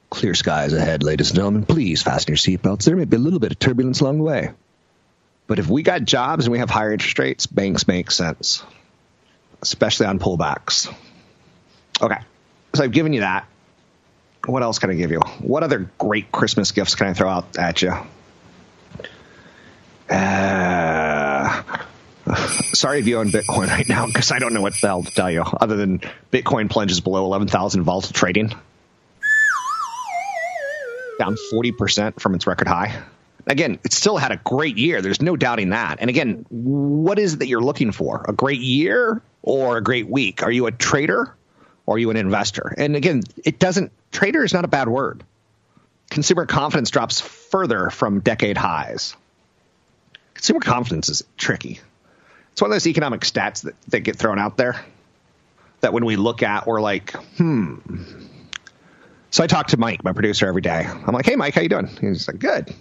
clear 0.09 0.35
skies 0.35 0.73
ahead, 0.73 1.03
ladies 1.03 1.29
and 1.29 1.37
gentlemen. 1.37 1.65
Please 1.65 2.01
fasten 2.03 2.33
your 2.33 2.37
seatbelts. 2.37 2.83
There 2.83 2.95
may 2.95 3.05
be 3.05 3.15
a 3.17 3.19
little 3.19 3.39
bit 3.39 3.51
of 3.51 3.59
turbulence 3.59 4.01
along 4.01 4.17
the 4.17 4.23
way. 4.23 4.51
But 5.47 5.59
if 5.59 5.69
we 5.69 5.83
got 5.83 6.03
jobs 6.03 6.45
and 6.45 6.51
we 6.51 6.59
have 6.59 6.69
higher 6.69 6.91
interest 6.91 7.17
rates, 7.19 7.45
banks 7.45 7.87
make 7.87 8.11
sense, 8.11 8.63
especially 9.61 10.07
on 10.07 10.19
pullbacks. 10.19 10.93
Okay, 12.01 12.17
so 12.73 12.83
I've 12.83 12.91
given 12.91 13.13
you 13.13 13.21
that 13.21 13.47
what 14.47 14.63
else 14.63 14.79
can 14.79 14.89
I 14.89 14.93
give 14.95 15.11
you? 15.11 15.19
What 15.39 15.63
other 15.63 15.89
great 15.97 16.31
Christmas 16.31 16.71
gifts 16.71 16.95
can 16.95 17.07
I 17.07 17.13
throw 17.13 17.29
out 17.29 17.57
at 17.57 17.81
you? 17.81 17.93
Uh, 20.09 20.74
sorry 22.73 22.99
if 22.99 23.07
you 23.07 23.17
own 23.17 23.29
Bitcoin 23.31 23.67
right 23.67 23.87
now 23.87 24.07
because 24.07 24.31
I 24.31 24.39
don't 24.39 24.53
know 24.53 24.61
what 24.61 24.73
the 24.73 24.87
hell 24.87 25.03
to 25.03 25.11
tell 25.11 25.29
you 25.29 25.41
other 25.41 25.75
than 25.75 25.99
Bitcoin 26.31 26.69
plunges 26.69 26.99
below 26.99 27.25
11,000 27.25 27.83
volatile 27.83 28.13
trading. 28.13 28.49
Down 31.19 31.37
40% 31.53 32.19
from 32.19 32.35
its 32.35 32.45
record 32.47 32.67
high. 32.67 33.01
Again, 33.47 33.79
it 33.83 33.93
still 33.93 34.17
had 34.17 34.31
a 34.31 34.37
great 34.37 34.77
year. 34.77 35.01
There's 35.01 35.21
no 35.21 35.37
doubting 35.37 35.69
that. 35.69 35.99
And 36.01 36.09
again, 36.09 36.45
what 36.49 37.19
is 37.19 37.35
it 37.35 37.39
that 37.39 37.47
you're 37.47 37.61
looking 37.61 37.91
for? 37.91 38.25
A 38.27 38.33
great 38.33 38.59
year 38.59 39.21
or 39.43 39.77
a 39.77 39.83
great 39.83 40.09
week? 40.09 40.41
Are 40.41 40.51
you 40.51 40.65
a 40.65 40.71
trader 40.71 41.33
or 41.85 41.95
are 41.95 41.99
you 41.99 42.09
an 42.09 42.17
investor? 42.17 42.73
And 42.77 42.95
again, 42.95 43.21
it 43.43 43.59
doesn't 43.59 43.91
trader 44.11 44.43
is 44.43 44.53
not 44.53 44.65
a 44.65 44.67
bad 44.67 44.87
word. 44.87 45.23
Consumer 46.09 46.45
confidence 46.45 46.89
drops 46.89 47.21
further 47.21 47.89
from 47.91 48.19
decade 48.19 48.57
highs. 48.57 49.15
Consumer 50.33 50.59
confidence 50.59 51.09
is 51.09 51.23
tricky. 51.37 51.79
It's 52.55 52.61
one 52.61 52.71
of 52.71 52.75
those 52.75 52.87
economic 52.87 53.21
stats 53.21 53.63
that, 53.63 53.75
that 53.89 53.99
get 53.99 54.15
thrown 54.15 54.39
out 54.39 54.55
there 54.55 54.79
that 55.81 55.91
when 55.93 56.05
we 56.05 56.15
look 56.15 56.41
at, 56.41 56.65
we're 56.65 56.81
like, 56.81 57.11
hmm. 57.37 57.75
So 59.29 59.43
I 59.43 59.47
talk 59.47 59.67
to 59.67 59.77
Mike, 59.77 60.03
my 60.03 60.13
producer, 60.13 60.47
every 60.47 60.61
day. 60.61 60.85
I'm 60.87 61.13
like, 61.13 61.25
hey, 61.25 61.35
Mike, 61.35 61.53
how 61.53 61.61
you 61.61 61.69
doing? 61.69 61.87
He's 61.99 62.27
like, 62.27 62.39
good. 62.39 62.73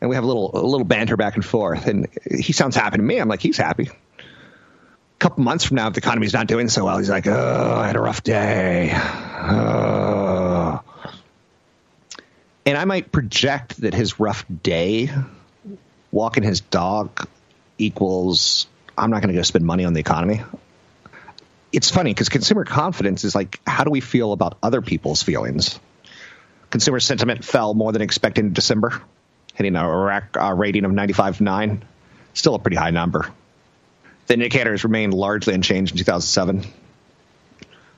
And 0.00 0.08
we 0.08 0.16
have 0.16 0.24
a 0.24 0.26
little 0.26 0.50
a 0.54 0.66
little 0.66 0.86
banter 0.86 1.16
back 1.16 1.34
and 1.34 1.44
forth. 1.44 1.86
And 1.86 2.08
he 2.30 2.52
sounds 2.52 2.74
happy 2.76 2.96
to 2.96 3.02
me. 3.02 3.18
I'm 3.18 3.28
like, 3.28 3.40
he's 3.40 3.58
happy. 3.58 3.90
A 3.90 5.18
couple 5.18 5.44
months 5.44 5.64
from 5.64 5.76
now, 5.76 5.88
if 5.88 5.94
the 5.94 6.00
economy's 6.00 6.32
not 6.32 6.46
doing 6.46 6.68
so 6.68 6.86
well, 6.86 6.98
he's 6.98 7.10
like, 7.10 7.26
oh, 7.26 7.74
I 7.76 7.86
had 7.86 7.96
a 7.96 8.00
rough 8.00 8.22
day. 8.22 8.90
Oh 8.94 10.80
and 12.66 12.78
I 12.78 12.84
might 12.84 13.12
project 13.12 13.80
that 13.82 13.94
his 13.94 14.18
rough 14.18 14.44
day 14.62 15.10
walking 16.10 16.42
his 16.42 16.60
dog 16.60 17.26
equals 17.78 18.66
I'm 18.96 19.10
not 19.10 19.22
going 19.22 19.32
to 19.32 19.38
go 19.38 19.42
spend 19.42 19.64
money 19.64 19.84
on 19.84 19.92
the 19.92 20.00
economy. 20.00 20.42
It's 21.72 21.90
funny 21.90 22.12
because 22.12 22.28
consumer 22.28 22.64
confidence 22.64 23.24
is 23.24 23.34
like, 23.34 23.60
how 23.66 23.84
do 23.84 23.90
we 23.90 24.00
feel 24.00 24.32
about 24.32 24.58
other 24.62 24.80
people's 24.80 25.22
feelings? 25.22 25.78
Consumer 26.70 27.00
sentiment 27.00 27.44
fell 27.44 27.74
more 27.74 27.92
than 27.92 28.02
expected 28.02 28.44
in 28.44 28.52
December, 28.52 29.00
hitting 29.54 29.76
a, 29.76 29.88
a 29.88 30.22
uh, 30.40 30.52
rating 30.54 30.84
of 30.84 30.92
95.9. 30.92 31.80
Still 32.34 32.54
a 32.54 32.58
pretty 32.58 32.76
high 32.76 32.90
number. 32.90 33.28
The 34.26 34.34
indicators 34.34 34.84
remained 34.84 35.14
largely 35.14 35.54
unchanged 35.54 35.92
in 35.92 35.98
2007. 35.98 36.64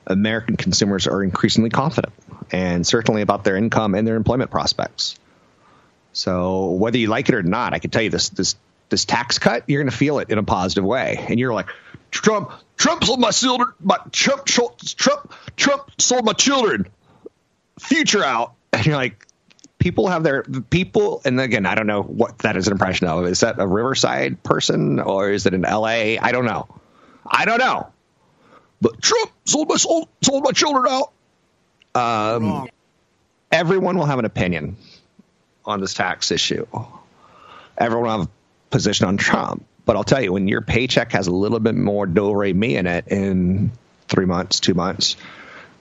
American 0.07 0.57
consumers 0.57 1.07
are 1.07 1.23
increasingly 1.23 1.69
confident 1.69 2.13
and 2.51 2.85
certainly 2.85 3.21
about 3.21 3.43
their 3.43 3.57
income 3.57 3.93
and 3.93 4.07
their 4.07 4.15
employment 4.15 4.51
prospects. 4.51 5.17
So 6.13 6.71
whether 6.71 6.97
you 6.97 7.07
like 7.07 7.29
it 7.29 7.35
or 7.35 7.43
not, 7.43 7.73
I 7.73 7.79
can 7.79 7.91
tell 7.91 8.01
you 8.01 8.09
this 8.09 8.29
this 8.29 8.55
this 8.89 9.05
tax 9.05 9.39
cut, 9.39 9.63
you're 9.67 9.81
going 9.81 9.91
to 9.91 9.97
feel 9.97 10.19
it 10.19 10.29
in 10.29 10.37
a 10.37 10.43
positive 10.43 10.83
way, 10.83 11.25
and 11.27 11.39
you're 11.39 11.53
like, 11.53 11.69
Trump, 12.11 12.51
Trump 12.77 13.03
sold 13.03 13.19
my 13.19 13.31
children, 13.31 13.69
my 13.79 13.97
Trump, 14.11 14.45
Trump, 14.45 15.33
Trump 15.55 15.91
sold 15.99 16.25
my 16.25 16.33
children, 16.33 16.87
future 17.79 18.23
out, 18.23 18.53
and 18.71 18.85
you're 18.85 18.95
like, 18.95 19.27
people 19.79 20.07
have 20.07 20.23
their 20.23 20.43
people, 20.43 21.21
and 21.25 21.39
again, 21.39 21.65
I 21.65 21.75
don't 21.75 21.87
know 21.87 22.01
what 22.01 22.39
that 22.39 22.57
is 22.57 22.67
an 22.67 22.73
impression 22.73 23.07
of. 23.07 23.25
Is 23.25 23.41
that 23.41 23.59
a 23.59 23.67
Riverside 23.67 24.41
person 24.43 24.99
or 24.99 25.29
is 25.29 25.45
it 25.45 25.53
an 25.53 25.65
L.A.? 25.65 26.17
I 26.19 26.31
don't 26.31 26.45
know. 26.45 26.67
I 27.25 27.45
don't 27.45 27.59
know. 27.59 27.91
But 28.81 29.01
Trump 29.01 29.31
sold 29.45 29.69
my 29.69 29.75
sold, 29.75 30.07
sold 30.21 30.43
my 30.43 30.51
children 30.51 30.85
out. 30.89 31.11
Um, 31.95 32.69
everyone 33.51 33.97
will 33.97 34.05
have 34.05 34.19
an 34.19 34.25
opinion 34.25 34.77
on 35.65 35.81
this 35.81 35.93
tax 35.93 36.31
issue. 36.31 36.67
Everyone 37.77 38.03
will 38.03 38.17
have 38.19 38.29
position 38.69 39.07
on 39.07 39.17
Trump. 39.17 39.65
But 39.85 39.95
I'll 39.95 40.03
tell 40.03 40.21
you, 40.21 40.33
when 40.33 40.47
your 40.47 40.61
paycheck 40.61 41.13
has 41.13 41.27
a 41.27 41.31
little 41.31 41.59
bit 41.59 41.75
more 41.75 42.05
do 42.05 42.33
re 42.33 42.53
mi 42.53 42.75
in 42.75 42.87
it 42.87 43.07
in 43.07 43.71
three 44.07 44.25
months, 44.25 44.59
two 44.59 44.73
months, 44.73 45.15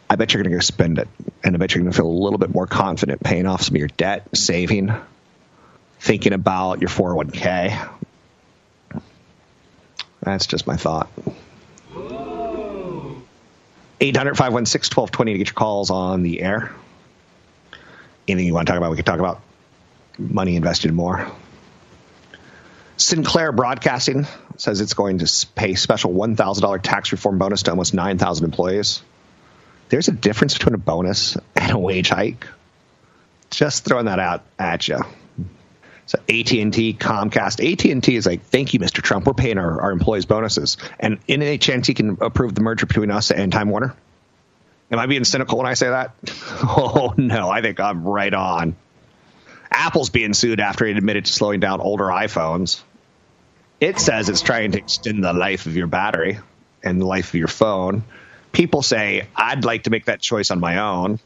I 0.09 0.17
bet 0.17 0.33
you're 0.33 0.43
going 0.43 0.53
to 0.53 0.57
go 0.57 0.61
spend 0.61 0.99
it. 0.99 1.09
And 1.43 1.57
I 1.57 1.59
bet 1.59 1.75
you're 1.75 1.83
going 1.83 1.93
to 1.93 1.97
feel 1.97 2.07
a 2.07 2.09
little 2.09 2.39
bit 2.39 2.55
more 2.55 2.67
confident 2.67 3.23
paying 3.23 3.47
off 3.47 3.63
some 3.63 3.75
of 3.75 3.79
your 3.81 3.89
debt, 3.89 4.29
saving, 4.37 4.93
thinking 5.99 6.33
about 6.33 6.81
your 6.81 6.91
401k. 6.91 7.91
That's 10.23 10.47
just 10.47 10.67
my 10.67 10.77
thought. 10.77 11.09
800 14.01 14.37
516 14.37 14.95
1220 14.95 15.33
to 15.33 15.39
get 15.39 15.49
your 15.49 15.55
calls 15.55 15.91
on 15.91 16.23
the 16.23 16.43
air. 16.43 16.73
Anything 18.29 18.47
you 18.47 18.55
want 18.55 18.67
to 18.67 18.73
talk 18.73 18.79
about, 18.79 18.91
we 18.91 18.97
can 18.97 19.05
talk 19.05 19.19
about. 19.19 19.41
Money 20.19 20.57
invested 20.57 20.93
more. 20.93 21.31
Sinclair 22.97 23.53
Broadcasting 23.53 24.27
says 24.57 24.81
it's 24.81 24.95
going 24.95 25.19
to 25.19 25.47
pay 25.55 25.75
special 25.75 26.13
$1,000 26.13 26.83
tax 26.83 27.13
reform 27.13 27.39
bonus 27.39 27.63
to 27.65 27.71
almost 27.71 27.95
9,000 27.95 28.45
employees. 28.45 29.03
There's 29.89 30.09
a 30.09 30.13
difference 30.13 30.55
between 30.55 30.75
a 30.75 30.79
bonus 30.79 31.37
and 31.55 31.73
a 31.73 31.79
wage 31.79 32.09
hike. 32.09 32.47
Just 33.51 33.85
throwing 33.85 34.07
that 34.07 34.19
out 34.19 34.43
at 34.59 34.89
you. 34.89 34.99
So 36.07 36.19
AT&T, 36.21 36.97
Comcast, 36.99 37.73
AT&T 37.73 38.17
is 38.17 38.27
like, 38.27 38.45
thank 38.45 38.75
you, 38.75 38.81
Mr. 38.81 39.03
Trump. 39.03 39.27
We're 39.27 39.35
paying 39.35 39.59
our, 39.59 39.81
our 39.83 39.91
employees 39.91 40.25
bonuses. 40.25 40.77
And 41.01 41.19
any 41.29 41.59
chance 41.59 41.87
he 41.87 41.95
can 41.95 42.19
approve 42.21 42.55
the 42.55 42.61
merger 42.61 42.87
between 42.87 43.11
us 43.11 43.31
and 43.31 43.53
Time 43.53 43.71
Warner? 43.71 43.95
Am 44.91 45.01
I 45.01 45.07
being 45.07 45.25
cynical 45.25 45.59
when 45.59 45.67
I 45.67 45.75
say 45.75 45.89
that? 45.89 46.15
Oh, 46.69 47.15
no. 47.17 47.51
I 47.51 47.61
think 47.61 47.81
I'm 47.81 48.05
right 48.05 48.33
on. 48.33 48.77
Apple's 49.71 50.11
being 50.11 50.35
sued 50.35 50.61
after 50.61 50.87
it 50.87 50.97
admitted 50.97 51.27
to 51.27 51.33
slowing 51.33 51.61
down 51.61 51.81
older 51.81 52.05
iPhones. 52.05 52.83
It 53.81 53.99
says 53.99 54.29
it's 54.29 54.43
trying 54.43 54.73
to 54.73 54.79
extend 54.79 55.23
the 55.23 55.33
life 55.33 55.67
of 55.67 55.77
your 55.77 55.87
battery 55.87 56.39
and 56.83 57.01
the 57.01 57.07
life 57.07 57.29
of 57.29 57.35
your 57.35 57.49
phone. 57.49 58.05
People 58.53 58.83
say, 58.83 59.27
I'd 59.37 59.65
like 59.65 59.85
to 59.85 59.91
make 59.91 60.07
that 60.07 60.21
choice 60.21 60.51
on 60.51 60.61
my 60.61 60.79
own. 60.79 61.19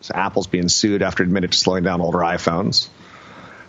So 0.00 0.14
Apple's 0.14 0.46
being 0.46 0.68
sued 0.68 1.02
after 1.02 1.22
it 1.22 1.26
admitted 1.26 1.52
to 1.52 1.58
slowing 1.58 1.84
down 1.84 2.00
older 2.00 2.18
iPhones. 2.18 2.88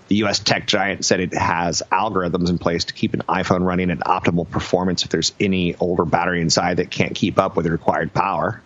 The 0.10 0.24
US 0.24 0.39
tech 0.39 0.66
giant 0.66 1.06
said 1.06 1.20
it 1.20 1.34
has 1.34 1.84
algorithms 1.92 2.50
in 2.50 2.58
place 2.58 2.86
to 2.86 2.94
keep 2.94 3.13
an 3.13 3.22
iPhone 3.30 3.63
running 3.63 3.92
at 3.92 4.00
optimal 4.00 4.50
performance 4.50 5.04
if 5.04 5.10
there's 5.10 5.34
any 5.39 5.75
older 5.75 6.04
battery 6.04 6.42
inside 6.42 6.78
that 6.78 6.89
can't 6.89 7.16
keep 7.16 7.38
up 7.38 7.56
with 7.56 7.66
the 7.66 7.72
required 7.72 8.13
power. 8.13 8.62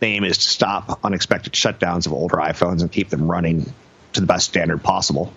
The 0.00 0.06
aim 0.06 0.24
is 0.24 0.38
to 0.38 0.48
stop 0.48 1.00
unexpected 1.04 1.52
shutdowns 1.52 2.06
of 2.06 2.12
older 2.12 2.36
iPhones 2.36 2.82
and 2.82 2.90
keep 2.90 3.08
them 3.08 3.30
running 3.30 3.72
to 4.18 4.22
the 4.22 4.32
best 4.32 4.48
standard 4.48 4.82
possible. 4.82 5.32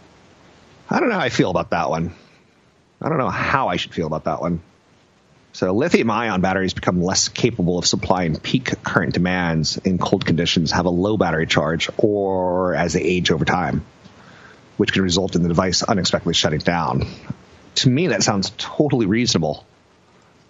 I 0.89 0.99
don't 0.99 1.09
know 1.09 1.15
how 1.15 1.21
I 1.21 1.29
feel 1.29 1.49
about 1.49 1.71
that 1.71 1.89
one. 1.89 2.13
I 3.01 3.09
don't 3.09 3.17
know 3.17 3.29
how 3.29 3.69
I 3.69 3.77
should 3.77 3.93
feel 3.93 4.07
about 4.07 4.25
that 4.25 4.41
one. 4.41 4.61
So 5.53 5.73
lithium 5.73 6.11
ion 6.11 6.41
batteries 6.41 6.73
become 6.73 7.01
less 7.01 7.29
capable 7.29 7.77
of 7.77 7.85
supplying 7.85 8.39
peak 8.39 8.83
current 8.83 9.13
demands 9.13 9.77
in 9.77 9.97
cold 9.97 10.25
conditions, 10.25 10.71
have 10.71 10.85
a 10.85 10.89
low 10.89 11.17
battery 11.17 11.47
charge, 11.47 11.89
or 11.97 12.75
as 12.75 12.93
they 12.93 13.01
age 13.01 13.31
over 13.31 13.45
time 13.45 13.85
which 14.81 14.93
can 14.93 15.03
result 15.03 15.35
in 15.35 15.43
the 15.43 15.47
device 15.47 15.83
unexpectedly 15.83 16.33
shutting 16.33 16.57
down. 16.57 17.05
To 17.75 17.89
me, 17.89 18.07
that 18.07 18.23
sounds 18.23 18.51
totally 18.57 19.05
reasonable. 19.05 19.63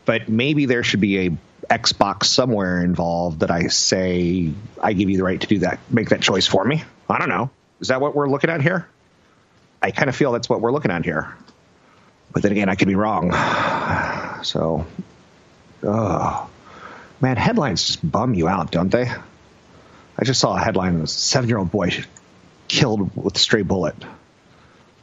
But 0.06 0.30
maybe 0.30 0.68
there 0.68 0.84
should 0.84 1.02
be 1.02 1.28
a 1.28 1.38
Xbox 1.70 2.28
somewhere 2.28 2.82
involved 2.82 3.42
that 3.42 3.52
I 3.52 3.68
say 3.68 4.54
I 4.82 4.94
give 4.94 5.10
you 5.10 5.18
the 5.18 5.26
right 5.26 5.42
to 5.42 5.48
do 5.48 5.60
that, 5.60 5.80
make 5.90 6.10
that 6.10 6.22
choice 6.22 6.48
for 6.48 6.64
me. 6.64 6.82
I 7.10 7.20
don't 7.20 7.28
know. 7.28 7.50
Is 7.82 7.90
that 7.90 8.00
what 8.00 8.16
we're 8.16 8.30
looking 8.30 8.50
at 8.50 8.62
here? 8.62 8.88
I 9.82 9.92
kind 9.92 10.10
of 10.10 10.16
feel 10.16 10.32
that's 10.32 10.48
what 10.48 10.62
we're 10.62 10.72
looking 10.72 10.92
at 10.92 11.04
here. 11.04 11.36
But 12.32 12.44
then 12.44 12.52
again, 12.52 12.70
I 12.70 12.76
could 12.76 12.88
be 12.88 12.96
wrong. 12.96 13.32
So, 14.44 14.88
oh, 15.84 16.50
man, 17.22 17.38
headlines 17.38 17.86
just 17.86 18.12
bum 18.12 18.34
you 18.34 18.48
out, 18.48 18.72
don't 18.72 18.90
they? 18.90 19.08
I 19.08 20.24
just 20.24 20.40
saw 20.40 20.58
a 20.58 20.60
headline: 20.60 20.96
of 20.96 21.04
a 21.04 21.08
seven-year-old 21.08 21.70
boy 21.70 21.92
killed 22.68 23.16
with 23.16 23.36
a 23.36 23.40
stray 23.40 23.62
bullet. 23.62 23.94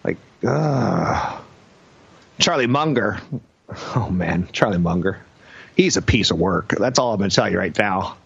Like, 0.02 0.16
uh, 0.44 1.38
Charlie 2.40 2.66
Munger 2.66 3.20
Oh 3.94 4.10
man, 4.10 4.48
Charlie 4.52 4.78
Munger. 4.78 5.24
He's 5.76 5.96
a 5.96 6.02
piece 6.02 6.30
of 6.30 6.38
work. 6.38 6.74
That's 6.76 6.98
all 6.98 7.12
I'm 7.12 7.18
going 7.18 7.30
to 7.30 7.36
tell 7.36 7.50
you 7.50 7.58
right 7.58 7.76
now. 7.78 8.16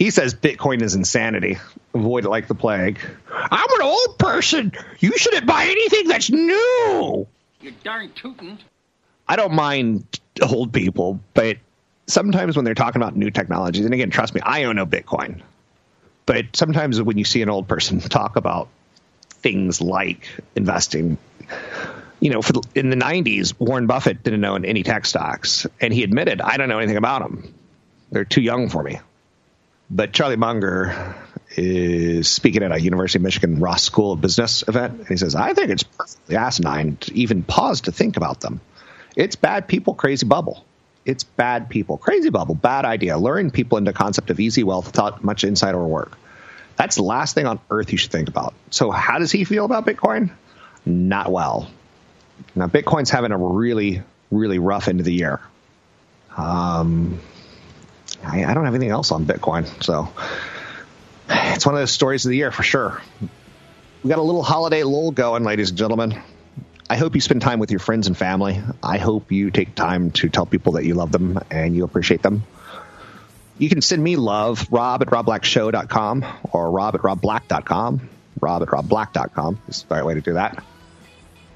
He 0.00 0.08
says 0.08 0.34
Bitcoin 0.34 0.80
is 0.80 0.94
insanity. 0.94 1.58
Avoid 1.92 2.24
it 2.24 2.30
like 2.30 2.48
the 2.48 2.54
plague. 2.54 2.98
I'm 3.30 3.70
an 3.70 3.82
old 3.82 4.18
person. 4.18 4.72
You 4.98 5.12
shouldn't 5.18 5.44
buy 5.44 5.64
anything 5.64 6.08
that's 6.08 6.30
new. 6.30 7.26
You're 7.60 7.72
darn 7.84 8.10
tootin'. 8.12 8.58
I 9.28 9.36
don't 9.36 9.52
mind 9.52 10.18
old 10.40 10.72
people, 10.72 11.20
but 11.34 11.58
sometimes 12.06 12.56
when 12.56 12.64
they're 12.64 12.74
talking 12.74 13.02
about 13.02 13.14
new 13.14 13.30
technologies, 13.30 13.84
and 13.84 13.92
again, 13.92 14.08
trust 14.08 14.34
me, 14.34 14.40
I 14.42 14.64
own 14.64 14.76
no 14.76 14.86
Bitcoin. 14.86 15.42
But 16.24 16.46
sometimes 16.56 17.02
when 17.02 17.18
you 17.18 17.26
see 17.26 17.42
an 17.42 17.50
old 17.50 17.68
person 17.68 18.00
talk 18.00 18.36
about 18.36 18.68
things 19.28 19.82
like 19.82 20.26
investing, 20.56 21.18
you 22.20 22.30
know, 22.30 22.40
the, 22.40 22.66
in 22.74 22.88
the 22.88 22.96
90s, 22.96 23.52
Warren 23.58 23.86
Buffett 23.86 24.22
didn't 24.22 24.46
own 24.46 24.64
any 24.64 24.82
tech 24.82 25.04
stocks, 25.04 25.66
and 25.78 25.92
he 25.92 26.02
admitted, 26.04 26.40
I 26.40 26.56
don't 26.56 26.70
know 26.70 26.78
anything 26.78 26.96
about 26.96 27.20
them. 27.20 27.52
They're 28.10 28.24
too 28.24 28.40
young 28.40 28.70
for 28.70 28.82
me. 28.82 28.98
But 29.90 30.12
Charlie 30.12 30.36
Munger 30.36 31.16
is 31.56 32.30
speaking 32.30 32.62
at 32.62 32.70
a 32.70 32.80
University 32.80 33.18
of 33.18 33.22
Michigan 33.22 33.58
Ross 33.58 33.82
School 33.82 34.12
of 34.12 34.20
Business 34.20 34.62
event, 34.68 34.98
and 35.00 35.08
he 35.08 35.16
says, 35.16 35.34
I 35.34 35.52
think 35.52 35.70
it's 35.70 35.82
perfectly 35.82 36.36
asinine 36.36 36.96
to 36.96 37.14
even 37.14 37.42
pause 37.42 37.82
to 37.82 37.92
think 37.92 38.16
about 38.16 38.40
them. 38.40 38.60
It's 39.16 39.34
bad 39.34 39.66
people, 39.66 39.94
crazy 39.94 40.26
bubble. 40.26 40.64
It's 41.04 41.24
bad 41.24 41.68
people, 41.68 41.98
crazy 41.98 42.30
bubble, 42.30 42.54
bad 42.54 42.84
idea, 42.84 43.18
luring 43.18 43.50
people 43.50 43.78
into 43.78 43.92
concept 43.92 44.30
of 44.30 44.38
easy 44.38 44.62
wealth 44.62 44.86
without 44.86 45.24
much 45.24 45.42
insight 45.42 45.74
or 45.74 45.86
work. 45.86 46.16
That's 46.76 46.94
the 46.96 47.02
last 47.02 47.34
thing 47.34 47.46
on 47.46 47.58
earth 47.68 47.90
you 47.90 47.98
should 47.98 48.12
think 48.12 48.28
about. 48.28 48.54
So, 48.70 48.90
how 48.90 49.18
does 49.18 49.32
he 49.32 49.44
feel 49.44 49.64
about 49.64 49.86
Bitcoin? 49.86 50.30
Not 50.86 51.32
well. 51.32 51.68
Now, 52.54 52.68
Bitcoin's 52.68 53.10
having 53.10 53.32
a 53.32 53.38
really, 53.38 54.02
really 54.30 54.58
rough 54.58 54.88
end 54.88 55.00
of 55.00 55.04
the 55.04 55.12
year. 55.12 55.40
Um, 56.36 57.20
I, 58.24 58.44
I 58.44 58.54
don't 58.54 58.64
have 58.64 58.74
anything 58.74 58.90
else 58.90 59.12
on 59.12 59.26
Bitcoin, 59.26 59.66
so 59.82 60.12
it's 61.28 61.66
one 61.66 61.74
of 61.74 61.80
those 61.80 61.92
stories 61.92 62.24
of 62.24 62.30
the 62.30 62.36
year 62.36 62.52
for 62.52 62.62
sure. 62.62 63.00
We 64.02 64.08
got 64.08 64.18
a 64.18 64.22
little 64.22 64.42
holiday 64.42 64.82
lull 64.82 65.10
going, 65.10 65.44
ladies 65.44 65.70
and 65.70 65.78
gentlemen. 65.78 66.20
I 66.88 66.96
hope 66.96 67.14
you 67.14 67.20
spend 67.20 67.42
time 67.42 67.60
with 67.60 67.70
your 67.70 67.80
friends 67.80 68.08
and 68.08 68.16
family. 68.16 68.60
I 68.82 68.98
hope 68.98 69.30
you 69.30 69.50
take 69.50 69.74
time 69.74 70.10
to 70.12 70.28
tell 70.28 70.44
people 70.44 70.72
that 70.72 70.84
you 70.84 70.94
love 70.94 71.12
them 71.12 71.38
and 71.50 71.76
you 71.76 71.84
appreciate 71.84 72.22
them. 72.22 72.42
You 73.58 73.68
can 73.68 73.82
send 73.82 74.02
me 74.02 74.16
love, 74.16 74.66
rob 74.70 75.02
at 75.02 75.08
robblackshow.com 75.08 76.24
or 76.50 76.70
rob 76.70 76.94
at 76.94 77.02
robblack.com. 77.02 78.08
Rob 78.40 78.62
at 78.62 78.68
robblack.com 78.68 79.60
is 79.68 79.82
the 79.82 79.94
right 79.94 80.04
way 80.04 80.14
to 80.14 80.20
do 80.20 80.32
that. 80.32 80.64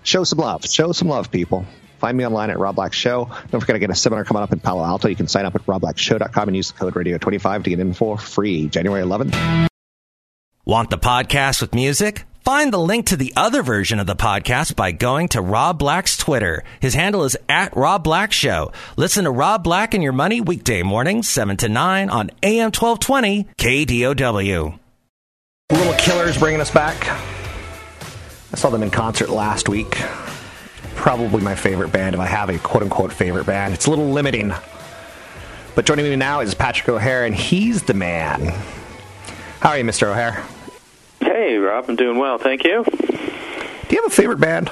Show 0.03 0.23
some 0.23 0.39
love. 0.39 0.67
Show 0.67 0.93
some 0.93 1.09
love, 1.09 1.31
people. 1.31 1.65
Find 2.05 2.19
me 2.19 2.27
online 2.27 2.51
at 2.51 2.59
Rob 2.59 2.75
Black 2.75 2.93
Show. 2.93 3.31
Don't 3.51 3.63
forget, 3.63 3.77
I 3.77 3.79
get 3.79 3.89
a 3.89 3.95
seminar 3.95 4.27
coming 4.27 4.43
up 4.43 4.53
in 4.53 4.61
Palo 4.61 4.85
Alto. 4.85 5.09
You 5.09 5.17
can 5.17 5.27
sign 5.27 5.47
up 5.47 5.55
at 5.55 5.65
robblackshow.com 5.65 6.49
and 6.49 6.55
use 6.55 6.71
the 6.71 6.79
code 6.79 6.93
radio25 6.93 7.65
to 7.65 7.71
get 7.71 7.81
in 7.81 7.95
for 7.95 8.19
free 8.19 8.69
January 8.69 9.03
11th. 9.03 9.69
Want 10.67 10.91
the 10.91 10.99
podcast 10.99 11.63
with 11.63 11.75
music? 11.75 12.25
Find 12.41 12.71
the 12.71 12.79
link 12.79 13.07
to 13.07 13.17
the 13.17 13.33
other 13.37 13.63
version 13.63 14.01
of 14.01 14.07
the 14.07 14.17
podcast 14.17 14.77
by 14.77 14.93
going 14.93 15.29
to 15.29 15.41
Rob 15.41 15.79
Black's 15.79 16.19
Twitter. 16.19 16.63
His 16.79 16.93
handle 16.93 17.25
is 17.25 17.39
at 17.49 17.75
Rob 17.75 18.05
Black 18.05 18.33
Show. 18.33 18.71
Listen 18.99 19.25
to 19.25 19.31
Rob 19.31 19.65
Black 19.65 19.95
and 19.95 20.03
Your 20.03 20.13
Money 20.13 20.43
weekday 20.43 20.83
mornings, 20.83 21.31
7 21.31 21.57
to 21.57 21.71
9 21.71 22.11
on 22.11 22.31
AM 22.43 22.71
1220 22.71 23.45
KDOW. 23.57 24.79
Little 25.73 25.95
Killers 25.95 26.37
bringing 26.37 26.61
us 26.61 26.71
back. 26.71 27.09
I 28.53 28.57
saw 28.57 28.69
them 28.69 28.83
in 28.83 28.91
concert 28.91 29.31
last 29.31 29.71
week. 29.71 29.99
Probably 30.97 31.43
my 31.43 31.55
favorite 31.55 31.93
band, 31.93 32.15
if 32.15 32.21
I 32.21 32.27
have 32.27 32.49
a 32.49 32.59
quote 32.59 32.83
unquote 32.83 33.13
favorite 33.13 33.47
band. 33.47 33.75
It's 33.75 33.87
a 33.87 33.91
little 33.91 34.11
limiting. 34.11 34.53
But 35.75 35.85
joining 35.87 36.05
me 36.09 36.17
now 36.17 36.41
is 36.41 36.55
Patrick 36.55 36.89
O'Hare, 36.89 37.25
and 37.27 37.35
he's 37.35 37.83
the 37.83 37.95
man. 37.95 38.47
How 39.61 39.71
are 39.71 39.79
you, 39.79 39.85
Mr. 39.85 40.05
O'Hare? 40.09 40.43
Hey, 41.21 41.57
Rob, 41.57 41.87
I'm 41.89 41.97
doing 41.97 42.19
well, 42.19 42.39
thank 42.39 42.65
you. 42.65 42.85
Do 42.85 43.97
you 43.97 44.03
have 44.03 44.07
a 44.11 44.15
favorite 44.15 44.39
band? 44.41 44.71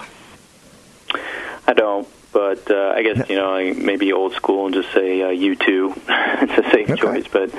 I 1.67 1.73
don't, 1.75 2.09
but 2.33 2.71
uh, 2.71 2.93
I 2.95 3.03
guess 3.03 3.29
you 3.29 3.37
know 3.37 3.53
I 3.55 3.73
maybe 3.73 4.13
old 4.13 4.33
school 4.35 4.67
and 4.67 4.75
just 4.75 4.93
say 4.93 5.23
uh, 5.23 5.27
U2. 5.29 5.97
it's 6.43 6.67
a 6.67 6.71
safe 6.71 6.91
Okay. 6.91 6.97
choice, 7.01 7.27
but 7.31 7.51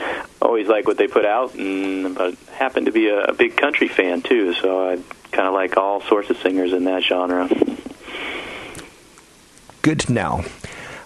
always 0.41 0.67
like 0.67 0.87
what 0.87 0.97
they 0.97 1.07
put 1.07 1.25
out, 1.25 1.53
and 1.55 2.15
but 2.15 2.35
happen 2.53 2.85
to 2.85 2.91
be 2.91 3.07
a, 3.09 3.25
a 3.25 3.33
big 3.33 3.55
country 3.57 3.87
fan 3.87 4.21
too, 4.21 4.53
so 4.55 4.89
I 4.89 4.95
kind 5.31 5.47
of 5.47 5.53
like 5.53 5.77
all 5.77 6.01
sorts 6.01 6.29
of 6.29 6.37
singers 6.37 6.73
in 6.73 6.85
that 6.85 7.03
genre. 7.03 7.47
Good 9.83 9.99
to 9.99 10.13
know. 10.13 10.43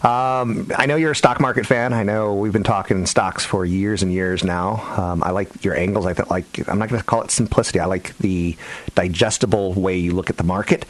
Um, 0.04 0.72
I 0.78 0.86
know 0.86 0.96
you're 0.96 1.12
a 1.12 1.16
stock 1.16 1.40
market 1.42 1.66
fan. 1.66 1.92
I 1.92 2.04
know 2.04 2.36
we've 2.36 2.54
been 2.54 2.64
talking 2.64 3.08
stocks 3.08 3.44
for 3.44 3.66
years 3.66 4.04
and 4.04 4.14
years 4.14 4.44
now. 4.44 4.76
Um, 4.96 5.24
I 5.24 5.32
like 5.32 5.66
your 5.66 5.76
angles. 5.76 6.06
I 6.06 6.14
th- 6.14 6.30
like. 6.30 6.70
I'm 6.70 6.78
not 6.78 6.88
going 6.88 7.02
to 7.02 7.06
call 7.06 7.24
it 7.24 7.32
simplicity. 7.32 7.80
I 7.80 7.86
like 7.86 8.16
the 8.20 8.56
digestible 8.94 9.74
way 9.74 9.98
you 9.98 10.12
look 10.12 10.30
at 10.30 10.38
the 10.38 10.44
market. 10.44 10.86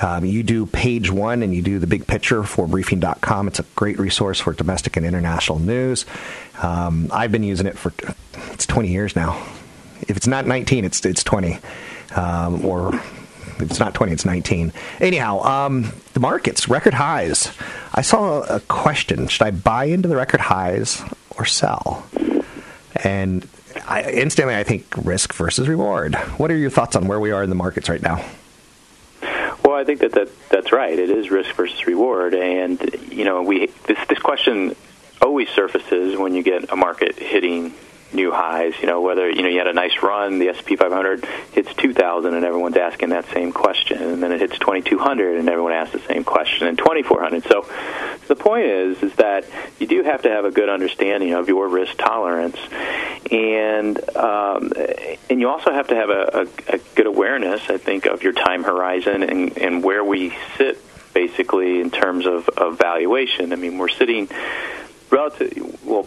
Um, 0.00 0.24
you 0.24 0.44
do 0.44 0.66
page 0.66 1.10
one 1.10 1.42
and 1.42 1.52
you 1.52 1.62
do 1.62 1.80
the 1.80 1.88
big 1.88 2.06
picture 2.06 2.44
for 2.44 2.68
briefing.com. 2.68 3.48
It's 3.48 3.58
a 3.58 3.64
great 3.74 3.98
resource 3.98 4.38
for 4.38 4.52
domestic 4.52 4.96
and 4.96 5.04
international 5.04 5.58
news. 5.58 6.06
Um, 6.62 7.08
I've 7.12 7.32
been 7.32 7.42
using 7.42 7.66
it 7.66 7.76
for 7.76 7.92
it's 8.52 8.66
20 8.66 8.88
years 8.88 9.16
now. 9.16 9.44
If 10.02 10.16
it's 10.16 10.28
not 10.28 10.46
19, 10.46 10.84
it's 10.84 11.04
it's 11.04 11.24
20, 11.24 11.58
um, 12.14 12.64
or 12.64 12.92
it's 13.62 13.80
not 13.80 13.94
20, 13.94 14.12
it's 14.12 14.24
19. 14.24 14.72
Anyhow, 15.00 15.42
um, 15.42 15.92
the 16.14 16.20
markets, 16.20 16.68
record 16.68 16.94
highs. 16.94 17.52
I 17.94 18.02
saw 18.02 18.42
a 18.42 18.60
question 18.60 19.28
should 19.28 19.42
I 19.42 19.50
buy 19.50 19.84
into 19.84 20.08
the 20.08 20.16
record 20.16 20.40
highs 20.40 21.02
or 21.36 21.44
sell? 21.44 22.06
And 22.96 23.48
I, 23.86 24.10
instantly, 24.10 24.54
I 24.54 24.64
think 24.64 24.86
risk 24.96 25.32
versus 25.32 25.68
reward. 25.68 26.14
What 26.36 26.50
are 26.50 26.56
your 26.56 26.70
thoughts 26.70 26.96
on 26.96 27.08
where 27.08 27.20
we 27.20 27.30
are 27.30 27.42
in 27.42 27.48
the 27.48 27.56
markets 27.56 27.88
right 27.88 28.02
now? 28.02 28.24
Well, 29.64 29.74
I 29.74 29.84
think 29.84 30.00
that, 30.00 30.12
that 30.12 30.28
that's 30.48 30.72
right. 30.72 30.98
It 30.98 31.10
is 31.10 31.30
risk 31.30 31.54
versus 31.54 31.86
reward, 31.86 32.34
and 32.34 32.80
you 33.10 33.24
know, 33.24 33.42
we 33.42 33.66
this 33.86 33.98
this 34.08 34.18
question 34.18 34.76
always 35.20 35.48
surfaces 35.50 36.16
when 36.18 36.34
you 36.34 36.42
get 36.42 36.70
a 36.72 36.76
market 36.76 37.18
hitting 37.18 37.72
new 38.14 38.30
highs. 38.30 38.74
You 38.80 38.86
know, 38.86 39.00
whether 39.00 39.28
you 39.28 39.42
know 39.42 39.48
you 39.48 39.58
had 39.58 39.66
a 39.66 39.72
nice 39.72 40.02
run, 40.02 40.38
the 40.38 40.48
S 40.48 40.60
P 40.62 40.76
500 40.76 41.24
hits 41.52 41.72
2,000, 41.74 42.34
and 42.34 42.44
everyone's 42.44 42.76
asking 42.76 43.10
that 43.10 43.26
same 43.32 43.52
question, 43.52 44.02
and 44.02 44.22
then 44.22 44.32
it 44.32 44.40
hits 44.40 44.58
2,200, 44.58 45.38
and 45.38 45.48
everyone 45.48 45.72
asks 45.72 45.92
the 45.92 46.06
same 46.06 46.24
question, 46.24 46.66
and 46.66 46.78
2,400. 46.78 47.44
So 47.44 47.66
the 48.28 48.36
point 48.36 48.66
is, 48.66 49.02
is 49.02 49.14
that 49.14 49.44
you 49.78 49.86
do 49.86 50.02
have 50.02 50.22
to 50.22 50.30
have 50.30 50.44
a 50.44 50.50
good 50.50 50.68
understanding 50.68 51.34
of 51.34 51.48
your 51.48 51.68
risk 51.68 51.96
tolerance, 51.96 52.56
and 53.30 53.98
um, 54.16 54.72
and 55.30 55.40
you 55.40 55.48
also 55.48 55.72
have 55.72 55.88
to 55.88 55.94
have 55.94 56.10
a, 56.10 56.46
a, 56.68 56.74
a 56.74 56.78
good 56.94 57.06
awareness, 57.06 57.62
I 57.68 57.78
think, 57.78 58.06
of 58.06 58.22
your 58.22 58.32
time 58.32 58.64
horizon 58.64 59.22
and, 59.22 59.56
and 59.58 59.82
where 59.82 60.04
we 60.04 60.34
sit 60.56 60.78
basically 61.14 61.80
in 61.80 61.90
terms 61.90 62.26
of, 62.26 62.48
of 62.50 62.78
valuation. 62.78 63.52
I 63.52 63.56
mean, 63.56 63.78
we're 63.78 63.88
sitting 63.88 64.28
relative 65.10 65.84
well 65.84 66.06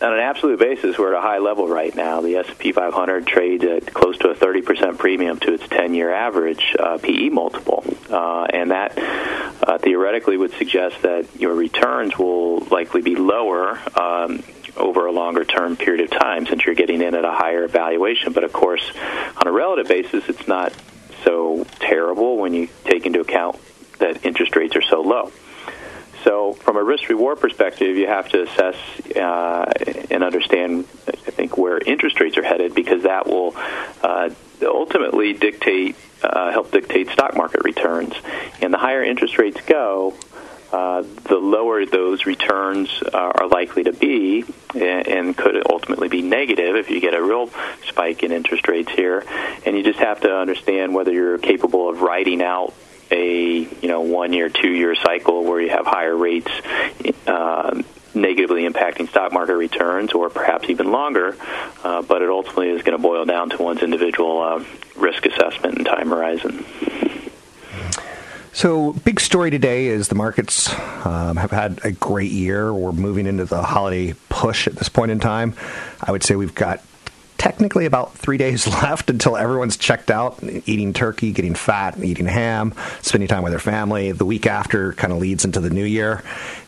on 0.00 0.12
an 0.12 0.20
absolute 0.20 0.58
basis, 0.58 0.98
we're 0.98 1.14
at 1.14 1.18
a 1.18 1.22
high 1.22 1.38
level 1.38 1.66
right 1.68 1.94
now. 1.94 2.20
The 2.20 2.36
S&P 2.36 2.72
500 2.72 3.26
trades 3.26 3.64
at 3.64 3.92
close 3.92 4.18
to 4.18 4.28
a 4.28 4.34
30% 4.34 4.98
premium 4.98 5.38
to 5.40 5.54
its 5.54 5.64
10-year 5.64 6.12
average 6.12 6.76
uh, 6.78 6.98
PE 6.98 7.30
multiple, 7.30 7.84
uh, 8.10 8.44
and 8.44 8.70
that 8.70 8.98
uh, 8.98 9.78
theoretically 9.78 10.36
would 10.36 10.52
suggest 10.52 11.02
that 11.02 11.26
your 11.38 11.54
returns 11.54 12.18
will 12.18 12.60
likely 12.66 13.00
be 13.00 13.16
lower 13.16 13.78
um, 13.98 14.42
over 14.76 15.06
a 15.06 15.12
longer 15.12 15.44
term 15.44 15.76
period 15.76 16.04
of 16.04 16.18
time 16.18 16.46
since 16.46 16.66
you're 16.66 16.74
getting 16.74 17.00
in 17.00 17.14
at 17.14 17.24
a 17.24 17.32
higher 17.32 17.66
valuation. 17.66 18.32
But 18.32 18.44
of 18.44 18.52
course, 18.52 18.92
on 19.36 19.46
a 19.46 19.52
relative 19.52 19.88
basis, 19.88 20.28
it's 20.28 20.46
not 20.46 20.74
so 21.24 21.64
terrible 21.80 22.36
when 22.36 22.52
you 22.52 22.68
take 22.84 23.06
into 23.06 23.20
account 23.20 23.58
that 23.98 24.26
interest 24.26 24.54
rates 24.56 24.76
are 24.76 24.82
so 24.82 25.00
low. 25.00 25.32
So, 26.26 26.54
from 26.54 26.76
a 26.76 26.82
risk 26.82 27.08
reward 27.08 27.38
perspective, 27.38 27.96
you 27.96 28.08
have 28.08 28.28
to 28.30 28.42
assess 28.42 28.74
uh, 29.14 29.72
and 30.10 30.24
understand, 30.24 30.86
I 31.06 31.12
think, 31.30 31.56
where 31.56 31.78
interest 31.78 32.18
rates 32.18 32.36
are 32.36 32.42
headed 32.42 32.74
because 32.74 33.04
that 33.04 33.28
will 33.28 33.54
uh, 34.02 34.30
ultimately 34.60 35.34
dictate, 35.34 35.94
uh, 36.24 36.50
help 36.50 36.72
dictate 36.72 37.10
stock 37.10 37.36
market 37.36 37.60
returns. 37.62 38.12
And 38.60 38.74
the 38.74 38.78
higher 38.78 39.04
interest 39.04 39.38
rates 39.38 39.60
go, 39.66 40.14
uh, 40.72 41.02
the 41.02 41.36
lower 41.36 41.86
those 41.86 42.26
returns 42.26 42.90
uh, 43.04 43.16
are 43.16 43.46
likely 43.46 43.84
to 43.84 43.92
be 43.92 44.44
and, 44.74 45.06
and 45.06 45.36
could 45.36 45.62
ultimately 45.70 46.08
be 46.08 46.22
negative 46.22 46.74
if 46.74 46.90
you 46.90 47.00
get 47.00 47.14
a 47.14 47.22
real 47.22 47.50
spike 47.86 48.24
in 48.24 48.32
interest 48.32 48.66
rates 48.66 48.90
here. 48.90 49.24
And 49.64 49.76
you 49.76 49.84
just 49.84 50.00
have 50.00 50.22
to 50.22 50.36
understand 50.36 50.92
whether 50.92 51.12
you're 51.12 51.38
capable 51.38 51.88
of 51.88 52.00
riding 52.00 52.42
out 52.42 52.74
a 53.10 53.58
you 53.58 53.88
know 53.88 54.00
one 54.00 54.32
year, 54.32 54.48
two 54.48 54.70
year 54.70 54.94
cycle 54.94 55.44
where 55.44 55.60
you 55.60 55.70
have 55.70 55.86
higher 55.86 56.16
rates. 56.16 56.50
Uh, 57.26 57.82
negatively 58.14 58.66
impacting 58.66 59.08
stock 59.08 59.32
market 59.32 59.54
returns, 59.54 60.12
or 60.12 60.30
perhaps 60.30 60.70
even 60.70 60.90
longer. 60.90 61.36
Uh, 61.84 62.02
but 62.02 62.22
it 62.22 62.30
ultimately 62.30 62.70
is 62.70 62.82
going 62.82 62.96
to 62.96 63.02
boil 63.02 63.24
down 63.24 63.50
to 63.50 63.62
one's 63.62 63.82
individual 63.82 64.40
uh, 64.40 64.64
risk 64.96 65.26
assessment 65.26 65.76
and 65.76 65.86
time 65.86 66.08
horizon. 66.08 66.64
So, 68.52 68.94
big 68.94 69.20
story 69.20 69.50
today 69.50 69.88
is 69.88 70.08
the 70.08 70.14
markets 70.14 70.72
um, 71.04 71.36
have 71.36 71.50
had 71.50 71.78
a 71.84 71.92
great 71.92 72.30
year. 72.30 72.72
We're 72.72 72.92
moving 72.92 73.26
into 73.26 73.44
the 73.44 73.62
holiday 73.62 74.14
push 74.30 74.66
at 74.66 74.76
this 74.76 74.88
point 74.88 75.10
in 75.10 75.20
time. 75.20 75.54
I 76.02 76.10
would 76.10 76.22
say 76.22 76.36
we've 76.36 76.54
got 76.54 76.82
technically 77.38 77.86
about 77.86 78.14
three 78.14 78.36
days 78.36 78.66
left 78.82 79.10
until 79.10 79.36
everyone's 79.36 79.76
checked 79.76 80.10
out, 80.10 80.38
eating 80.42 80.92
turkey, 80.92 81.32
getting 81.32 81.54
fat, 81.54 81.98
eating 82.02 82.26
ham, 82.26 82.74
spending 83.02 83.28
time 83.28 83.42
with 83.42 83.52
their 83.52 83.60
family. 83.60 84.12
The 84.12 84.24
week 84.24 84.46
after 84.46 84.92
kind 84.92 85.12
of 85.12 85.18
leads 85.18 85.44
into 85.44 85.60
the 85.60 85.70
new 85.70 85.84
year. 85.84 86.22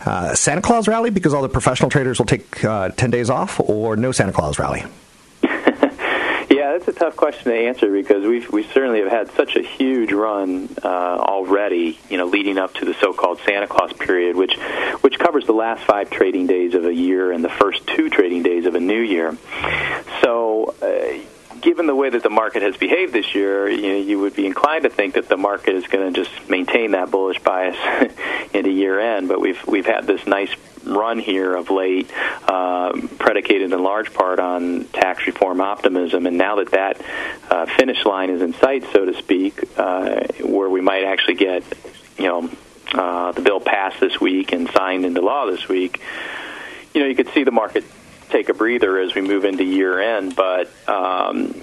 Uh, 0.05 0.35
Santa 0.35 0.63
Claus 0.63 0.89
rally 0.89 1.11
because 1.11 1.35
all 1.35 1.43
the 1.43 1.49
professional 1.49 1.91
traders 1.91 2.19
will 2.19 2.27
take 2.27 2.65
uh, 2.65 2.91
10 2.91 3.11
days 3.11 3.31
off, 3.31 3.61
or 3.61 3.97
no 3.97 4.13
Santa 4.13 4.33
Claus 4.33 4.59
rally? 4.59 4.85
Yeah, 6.51 6.73
that's 6.73 6.89
a 6.89 6.93
tough 6.93 7.15
question 7.15 7.45
to 7.45 7.55
answer 7.55 7.93
because 7.93 8.25
we 8.25 8.45
we 8.49 8.63
certainly 8.73 9.01
have 9.01 9.11
had 9.11 9.31
such 9.33 9.55
a 9.55 9.63
huge 9.63 10.13
run 10.13 10.69
uh, 10.83 10.89
already. 10.89 11.99
You 12.09 12.17
know, 12.17 12.25
leading 12.25 12.57
up 12.57 12.73
to 12.75 12.87
the 12.87 12.95
so-called 12.95 13.39
Santa 13.47 13.67
Claus 13.67 13.93
period, 13.93 14.35
which 14.35 14.57
which 15.03 15.19
covers 15.19 15.45
the 15.47 15.53
last 15.53 15.85
five 15.85 16.09
trading 16.11 16.47
days 16.47 16.75
of 16.75 16.87
a 16.87 16.95
year 16.95 17.33
and 17.33 17.45
the 17.45 17.51
first 17.51 17.87
two 17.87 18.09
trading 18.09 18.43
days 18.43 18.65
of 18.65 18.75
a 18.75 18.81
new 18.81 19.01
year. 19.01 19.37
Uh, 20.66 21.18
given 21.61 21.87
the 21.87 21.94
way 21.94 22.11
that 22.11 22.23
the 22.23 22.31
market 22.31 22.62
has 22.62 22.77
behaved 22.77 23.12
this 23.12 23.35
year, 23.35 23.68
you, 23.68 23.88
know, 23.88 23.99
you 23.99 24.21
would 24.21 24.35
be 24.35 24.47
inclined 24.47 24.85
to 24.85 24.90
think 24.90 25.14
that 25.14 25.29
the 25.29 25.37
market 25.37 25.75
is 25.75 25.87
going 25.87 26.12
to 26.12 26.25
just 26.25 26.49
maintain 26.49 26.92
that 26.92 27.11
bullish 27.11 27.38
bias 27.40 27.77
into 28.55 28.71
year 28.71 29.01
end. 29.01 29.29
But 29.29 29.40
we've 29.40 29.64
we've 29.66 29.87
had 29.87 30.07
this 30.07 30.27
nice 30.27 30.55
run 30.85 31.18
here 31.18 31.55
of 31.55 31.71
late, 31.71 32.11
uh, 32.47 32.92
predicated 33.18 33.73
in 33.73 33.83
large 33.83 34.12
part 34.14 34.38
on 34.38 34.85
tax 34.87 35.27
reform 35.27 35.61
optimism. 35.61 36.27
And 36.27 36.38
now 36.38 36.57
that 36.57 36.71
that 36.71 37.03
uh, 37.51 37.66
finish 37.66 38.05
line 38.05 38.31
is 38.31 38.42
in 38.42 38.55
sight, 38.55 38.85
so 38.92 39.05
to 39.05 39.14
speak, 39.14 39.62
uh, 39.77 40.21
where 40.42 40.68
we 40.68 40.81
might 40.81 41.05
actually 41.05 41.35
get, 41.35 41.64
you 42.16 42.25
know, 42.25 42.51
uh, 42.92 43.33
the 43.33 43.42
bill 43.42 43.61
passed 43.61 44.01
this 44.01 44.21
week 44.21 44.53
and 44.53 44.71
signed 44.71 45.05
into 45.05 45.21
law 45.21 45.47
this 45.47 45.68
week, 45.68 46.01
you 46.94 47.03
know, 47.03 47.07
you 47.07 47.14
could 47.14 47.29
see 47.31 47.44
the 47.44 47.51
market 47.51 47.85
take 48.31 48.49
a 48.49 48.55
breather 48.55 48.99
as 48.99 49.14
we 49.14 49.23
move 49.23 49.45
into 49.45 49.64
year 49.64 50.01
end. 50.01 50.37
But 50.37 50.71
um, 50.88 51.55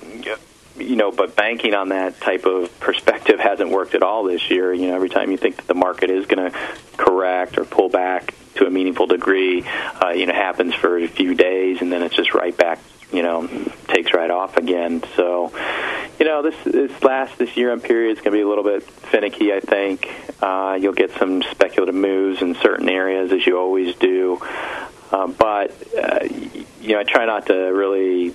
you 0.77 0.95
know, 0.95 1.11
but 1.11 1.35
banking 1.35 1.73
on 1.73 1.89
that 1.89 2.19
type 2.19 2.45
of 2.45 2.79
perspective 2.79 3.39
hasn't 3.39 3.69
worked 3.69 3.95
at 3.95 4.03
all 4.03 4.23
this 4.23 4.49
year. 4.49 4.73
You 4.73 4.87
know, 4.87 4.95
every 4.95 5.09
time 5.09 5.31
you 5.31 5.37
think 5.37 5.57
that 5.57 5.67
the 5.67 5.75
market 5.75 6.09
is 6.09 6.25
going 6.25 6.51
to 6.51 6.57
correct 6.97 7.57
or 7.57 7.65
pull 7.65 7.89
back 7.89 8.33
to 8.55 8.65
a 8.65 8.69
meaningful 8.69 9.07
degree, 9.07 9.65
uh, 10.01 10.09
you 10.09 10.25
know, 10.25 10.33
happens 10.33 10.73
for 10.73 10.97
a 10.97 11.07
few 11.07 11.35
days 11.35 11.81
and 11.81 11.91
then 11.91 12.01
it's 12.01 12.15
just 12.15 12.33
right 12.33 12.55
back. 12.55 12.79
You 13.11 13.21
know, 13.21 13.47
takes 13.87 14.13
right 14.13 14.31
off 14.31 14.57
again. 14.57 15.03
So, 15.15 15.53
you 16.19 16.25
know, 16.25 16.41
this 16.41 16.55
this 16.65 17.03
last 17.03 17.37
this 17.37 17.55
year 17.55 17.71
end 17.71 17.83
period 17.83 18.17
is 18.17 18.17
going 18.17 18.31
to 18.31 18.37
be 18.37 18.41
a 18.41 18.47
little 18.47 18.63
bit 18.63 18.83
finicky. 18.83 19.53
I 19.53 19.59
think 19.59 20.11
uh, 20.41 20.77
you'll 20.81 20.93
get 20.93 21.11
some 21.11 21.43
speculative 21.43 21.95
moves 21.95 22.41
in 22.41 22.55
certain 22.55 22.89
areas 22.89 23.31
as 23.31 23.45
you 23.45 23.57
always 23.59 23.95
do. 23.95 24.41
Uh, 25.11 25.27
but 25.27 25.71
uh, 25.95 26.25
you 26.81 26.93
know, 26.93 26.99
I 26.99 27.03
try 27.03 27.25
not 27.25 27.47
to 27.47 27.53
really 27.53 28.33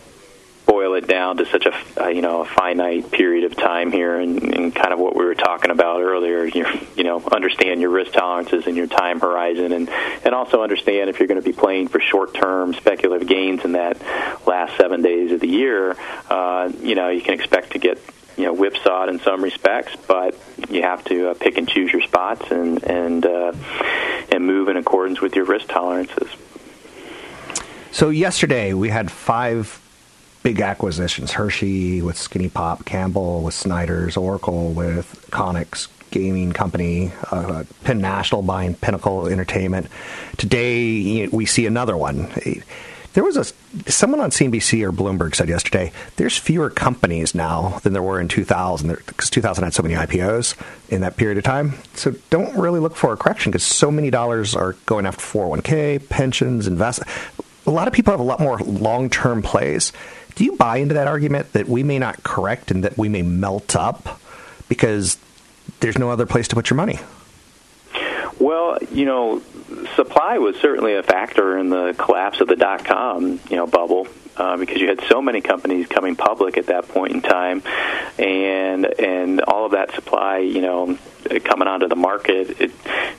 boil 0.70 0.94
it 0.94 1.08
down 1.08 1.36
to 1.36 1.46
such 1.46 1.66
a 1.66 1.74
uh, 2.00 2.08
you 2.08 2.22
know 2.22 2.42
a 2.42 2.44
finite 2.44 3.10
period 3.10 3.44
of 3.44 3.56
time 3.56 3.90
here, 3.90 4.20
and, 4.20 4.54
and 4.54 4.74
kind 4.74 4.92
of 4.92 5.00
what 5.00 5.16
we 5.16 5.24
were 5.24 5.34
talking 5.34 5.72
about 5.72 6.00
earlier. 6.00 6.44
You 6.44 6.64
you 6.96 7.02
know 7.02 7.20
understand 7.32 7.80
your 7.80 7.90
risk 7.90 8.12
tolerances 8.12 8.66
and 8.66 8.76
your 8.76 8.86
time 8.86 9.18
horizon, 9.20 9.72
and 9.72 9.88
and 10.24 10.34
also 10.34 10.62
understand 10.62 11.10
if 11.10 11.18
you're 11.18 11.26
going 11.26 11.42
to 11.42 11.46
be 11.46 11.52
playing 11.52 11.88
for 11.88 12.00
short 12.00 12.34
term 12.34 12.72
speculative 12.74 13.26
gains 13.26 13.64
in 13.64 13.72
that 13.72 14.00
last 14.46 14.76
seven 14.76 15.02
days 15.02 15.32
of 15.32 15.40
the 15.40 15.48
year. 15.48 15.96
Uh, 16.28 16.70
you 16.80 16.94
know 16.94 17.08
you 17.08 17.20
can 17.20 17.34
expect 17.34 17.72
to 17.72 17.78
get 17.80 17.98
you 18.36 18.44
know 18.44 18.54
whipsawed 18.54 19.08
in 19.08 19.18
some 19.20 19.42
respects, 19.42 19.96
but 20.06 20.38
you 20.68 20.82
have 20.82 21.04
to 21.06 21.30
uh, 21.30 21.34
pick 21.34 21.58
and 21.58 21.68
choose 21.68 21.92
your 21.92 22.02
spots 22.02 22.48
and 22.52 22.84
and 22.84 23.26
uh, 23.26 23.52
and 24.30 24.46
move 24.46 24.68
in 24.68 24.76
accordance 24.76 25.20
with 25.20 25.34
your 25.34 25.46
risk 25.46 25.66
tolerances. 25.66 26.30
So 27.92 28.10
yesterday 28.10 28.72
we 28.72 28.88
had 28.88 29.10
five 29.10 29.80
big 30.42 30.60
acquisitions: 30.60 31.32
Hershey 31.32 32.02
with 32.02 32.16
SkinnyPop, 32.16 32.84
Campbell 32.84 33.42
with 33.42 33.54
Snyder's, 33.54 34.16
Oracle 34.16 34.70
with 34.70 35.26
Aconex 35.30 35.88
Gaming 36.10 36.52
Company, 36.52 37.12
uh, 37.30 37.64
Penn 37.84 38.00
National 38.00 38.42
buying 38.42 38.74
Pinnacle 38.74 39.26
Entertainment. 39.26 39.88
Today 40.36 41.26
we 41.28 41.46
see 41.46 41.66
another 41.66 41.96
one. 41.96 42.30
There 43.12 43.24
was 43.24 43.36
a 43.36 43.44
someone 43.90 44.20
on 44.20 44.30
CNBC 44.30 44.84
or 44.84 44.92
Bloomberg 44.92 45.34
said 45.34 45.48
yesterday. 45.48 45.90
There's 46.14 46.38
fewer 46.38 46.70
companies 46.70 47.34
now 47.34 47.80
than 47.82 47.92
there 47.92 48.02
were 48.02 48.20
in 48.20 48.28
2000 48.28 48.88
because 48.88 49.30
2000 49.30 49.64
had 49.64 49.74
so 49.74 49.82
many 49.82 49.96
IPOs 49.96 50.54
in 50.90 51.00
that 51.00 51.16
period 51.16 51.36
of 51.36 51.42
time. 51.42 51.74
So 51.94 52.14
don't 52.30 52.56
really 52.56 52.78
look 52.78 52.94
for 52.94 53.12
a 53.12 53.16
correction 53.16 53.50
because 53.50 53.64
so 53.64 53.90
many 53.90 54.10
dollars 54.10 54.54
are 54.54 54.74
going 54.86 55.06
after 55.06 55.22
401k, 55.22 56.08
pensions, 56.08 56.68
invest. 56.68 57.02
A 57.66 57.70
lot 57.70 57.88
of 57.88 57.94
people 57.94 58.12
have 58.12 58.20
a 58.20 58.24
lot 58.24 58.40
more 58.40 58.58
long-term 58.58 59.42
plays. 59.42 59.92
Do 60.34 60.44
you 60.44 60.56
buy 60.56 60.78
into 60.78 60.94
that 60.94 61.06
argument 61.06 61.52
that 61.52 61.68
we 61.68 61.82
may 61.82 61.98
not 61.98 62.22
correct 62.22 62.70
and 62.70 62.84
that 62.84 62.96
we 62.96 63.08
may 63.08 63.22
melt 63.22 63.76
up 63.76 64.20
because 64.68 65.18
there's 65.80 65.98
no 65.98 66.10
other 66.10 66.26
place 66.26 66.48
to 66.48 66.54
put 66.54 66.70
your 66.70 66.76
money? 66.76 66.98
Well, 68.38 68.78
you 68.90 69.04
know, 69.04 69.42
supply 69.96 70.38
was 70.38 70.56
certainly 70.56 70.94
a 70.94 71.02
factor 71.02 71.58
in 71.58 71.68
the 71.68 71.94
collapse 71.98 72.40
of 72.40 72.48
the 72.48 72.56
dot 72.56 72.84
com, 72.84 73.38
you 73.50 73.56
know, 73.56 73.66
bubble. 73.66 74.08
Uh, 74.36 74.56
because 74.56 74.80
you 74.80 74.88
had 74.88 75.02
so 75.10 75.20
many 75.20 75.42
companies 75.42 75.86
coming 75.86 76.16
public 76.16 76.56
at 76.56 76.66
that 76.66 76.88
point 76.88 77.12
in 77.12 77.20
time, 77.20 77.62
and 78.16 78.86
and 78.98 79.42
all 79.42 79.66
of 79.66 79.72
that 79.72 79.92
supply, 79.94 80.38
you 80.38 80.62
know, 80.62 80.96
coming 81.44 81.68
onto 81.68 81.88
the 81.88 81.96
market, 81.96 82.58
it 82.58 82.72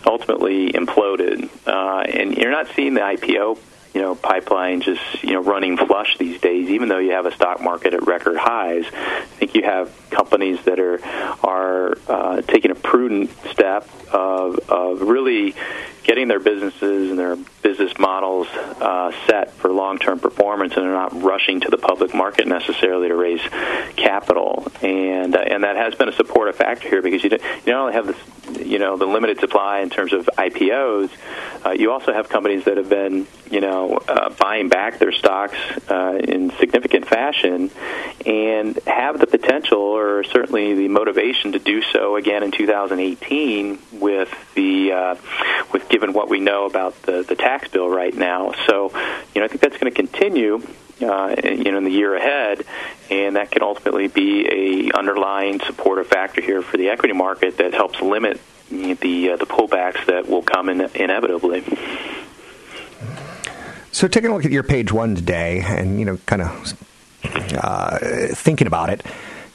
ultimately 0.04 0.72
imploded. 0.72 1.48
Uh, 1.68 2.00
and 2.00 2.36
you're 2.36 2.50
not 2.50 2.68
seeing 2.76 2.96
the 2.96 3.02
IPO 3.02 3.60
you 3.94 4.02
know 4.02 4.16
pipeline 4.16 4.82
just 4.82 5.02
you 5.24 5.34
know 5.34 5.42
running 5.42 5.78
flush 5.78 6.18
these 6.18 6.40
days 6.40 6.70
even 6.70 6.90
though 6.90 7.00
you 7.00 7.12
have 7.12 7.26
a 7.26 7.34
stock 7.34 7.62
market 7.62 7.94
at 7.94 8.06
record 8.08 8.38
highs 8.38 8.86
i 8.94 9.26
think 9.38 9.54
you 9.54 9.64
have 9.64 9.92
companies 10.10 10.64
that 10.66 10.80
are 10.80 11.00
are 11.44 11.98
uh, 12.08 12.42
taking 12.42 12.72
a 12.72 12.76
prudent 12.76 13.30
step 13.52 13.88
of 14.14 14.60
of 14.70 15.02
really 15.02 15.56
getting 16.04 16.28
their 16.28 16.40
businesses 16.40 17.10
and 17.10 17.20
their 17.20 17.36
business 17.62 17.98
models 18.00 18.48
uh, 18.48 19.12
set 19.28 19.54
for 19.54 19.72
long-term 19.72 20.20
performance, 20.20 20.74
and 20.76 20.86
they're 20.86 20.94
not 20.94 21.22
rushing 21.22 21.62
to 21.62 21.70
the 21.70 21.78
public 21.78 22.14
market 22.14 22.48
necessarily 22.48 23.08
to 23.08 23.16
raise 23.16 23.42
capital. 23.96 24.68
And 24.82 25.36
uh, 25.36 25.40
and 25.40 25.64
that 25.64 25.76
has 25.76 25.96
been 25.96 26.10
a 26.10 26.14
supportive 26.14 26.56
factor 26.56 26.90
here 26.90 27.02
because 27.02 27.24
you, 27.24 27.30
you 27.30 27.74
not 27.74 27.82
only 27.82 27.94
have 27.94 28.08
this, 28.08 28.68
you 28.68 28.80
know, 28.80 28.98
the 28.98 29.06
limited 29.06 29.40
supply 29.40 29.80
in 29.80 29.90
terms 29.90 30.14
of 30.14 30.30
IPOs, 30.38 31.10
uh, 31.66 31.72
you 31.72 31.92
also 31.92 32.14
have 32.14 32.30
companies 32.30 32.66
that 32.66 32.78
have 32.78 32.90
been, 32.90 33.28
you 33.50 33.62
know, 33.62 33.81
uh, 33.90 34.30
buying 34.30 34.70
back 34.70 35.00
their 35.00 35.12
stocks 35.12 35.58
uh, 35.90 36.20
in 36.24 36.52
significant 36.60 37.08
fashion, 37.08 37.72
and 38.26 38.80
have 38.88 39.20
the 39.20 39.28
potential 39.28 39.80
or 39.80 40.24
certainly 40.24 40.76
the 40.76 40.88
motivation 40.88 41.52
to 41.54 41.60
do 41.60 41.82
so 41.82 42.16
again 42.16 42.44
in 42.44 42.52
2018 42.52 43.80
with 43.94 44.30
the 44.56 44.92
uh, 44.92 45.16
with 45.72 45.88
given 45.90 46.14
what 46.14 46.30
we 46.30 46.40
know 46.40 46.66
about 46.66 47.00
the 47.04 47.24
the 47.24 47.36
tax 47.36 47.68
bill 47.70 47.90
right 47.90 48.16
now. 48.16 48.54
So, 48.68 48.92
you 49.34 49.42
know, 49.42 49.46
I 49.46 49.48
think 49.48 49.62
that's 49.62 49.78
going 49.78 49.92
to 49.92 49.96
continue. 49.96 50.62
Uh, 51.02 51.36
you 51.44 51.72
know, 51.72 51.80
in 51.80 51.84
the 51.84 51.90
year 51.90 52.16
ahead, 52.16 52.64
and 53.10 53.36
that 53.36 53.50
can 53.50 53.64
ultimately 53.64 54.08
be 54.08 54.92
a 54.92 54.96
underlying 54.96 55.60
supportive 55.62 56.06
factor 56.06 56.42
here 56.42 56.62
for 56.62 56.78
the 56.78 56.90
equity 56.90 57.16
market 57.16 57.58
that 57.58 57.74
helps 57.74 58.00
limit 58.02 58.40
the 58.70 59.32
uh, 59.32 59.38
the 59.38 59.46
pullbacks 59.46 60.06
that 60.06 60.28
will 60.30 60.44
come 60.44 60.70
in 60.70 60.82
inevitably. 60.82 61.64
So, 64.02 64.08
taking 64.08 64.32
a 64.32 64.34
look 64.34 64.46
at 64.46 64.52
your 64.52 64.64
page 64.64 64.92
one 64.92 65.14
today, 65.14 65.62
and 65.64 66.00
you 66.00 66.06
know, 66.06 66.18
kind 66.26 66.42
of 66.42 66.74
uh, 67.24 68.00
thinking 68.34 68.66
about 68.66 68.90
it, 68.90 69.06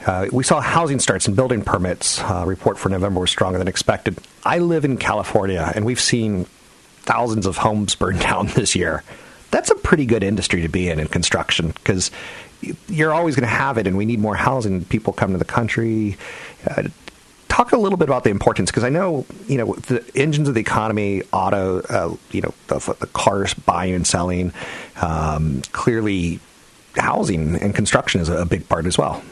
uh, 0.07 0.29
we 0.31 0.45
saw 0.45 0.61
housing 0.61 1.01
starts 1.01 1.27
and 1.27 1.35
building 1.35 1.63
permits 1.63 2.23
uh, 2.23 2.45
report 2.47 2.79
for 2.79 2.89
November 2.89 3.19
was 3.19 3.29
stronger 3.29 3.59
than 3.59 3.67
expected. 3.67 4.17
I 4.45 4.61
live 4.61 4.85
in 4.85 4.99
California, 4.99 5.73
and 5.75 5.85
we've 5.85 5.99
seen 5.99 6.45
thousands 7.01 7.47
of 7.47 7.57
homes 7.57 7.95
burned 7.97 8.21
down 8.21 8.47
this 8.47 8.77
year. 8.77 9.03
That's 9.51 9.71
a 9.71 9.75
pretty 9.75 10.07
good 10.07 10.23
industry 10.23 10.63
to 10.63 10.69
be 10.69 10.91
in 10.91 11.01
in 11.01 11.09
construction 11.09 11.73
because 11.73 12.13
you're 12.87 13.13
always 13.13 13.35
going 13.35 13.49
to 13.49 13.53
have 13.53 13.79
it, 13.79 13.89
and 13.89 13.97
we 13.97 14.05
need 14.05 14.21
more 14.21 14.37
housing. 14.37 14.85
People 14.85 15.13
come 15.13 15.33
to 15.33 15.39
the 15.39 15.45
country. 15.45 16.19
Uh, 16.65 16.85
talk 17.57 17.73
a 17.73 17.77
little 17.79 17.97
bit 17.97 18.09
about 18.09 18.23
the 18.23 18.31
importance 18.31 18.71
because 18.71 18.85
I 18.85 18.91
know 18.91 19.25
you 19.49 19.57
know 19.57 19.75
the 19.75 20.05
engines 20.15 20.49
of 20.49 20.55
the 20.55 20.61
economy, 20.61 21.23
auto, 21.33 21.81
uh, 21.81 22.15
you 22.31 22.43
know 22.43 22.53
the, 22.67 22.97
the, 23.01 23.07
cars 23.07 23.55
buying 23.55 23.95
and 23.95 24.07
selling. 24.07 24.53
Um, 25.01 25.63
clearly, 25.73 26.41
housing 26.97 27.57
and 27.57 27.75
construction 27.75 28.21
is 28.21 28.29
a 28.29 28.45
big 28.45 28.69
part 28.69 28.85
as 28.87 28.99
well. 28.99 29.23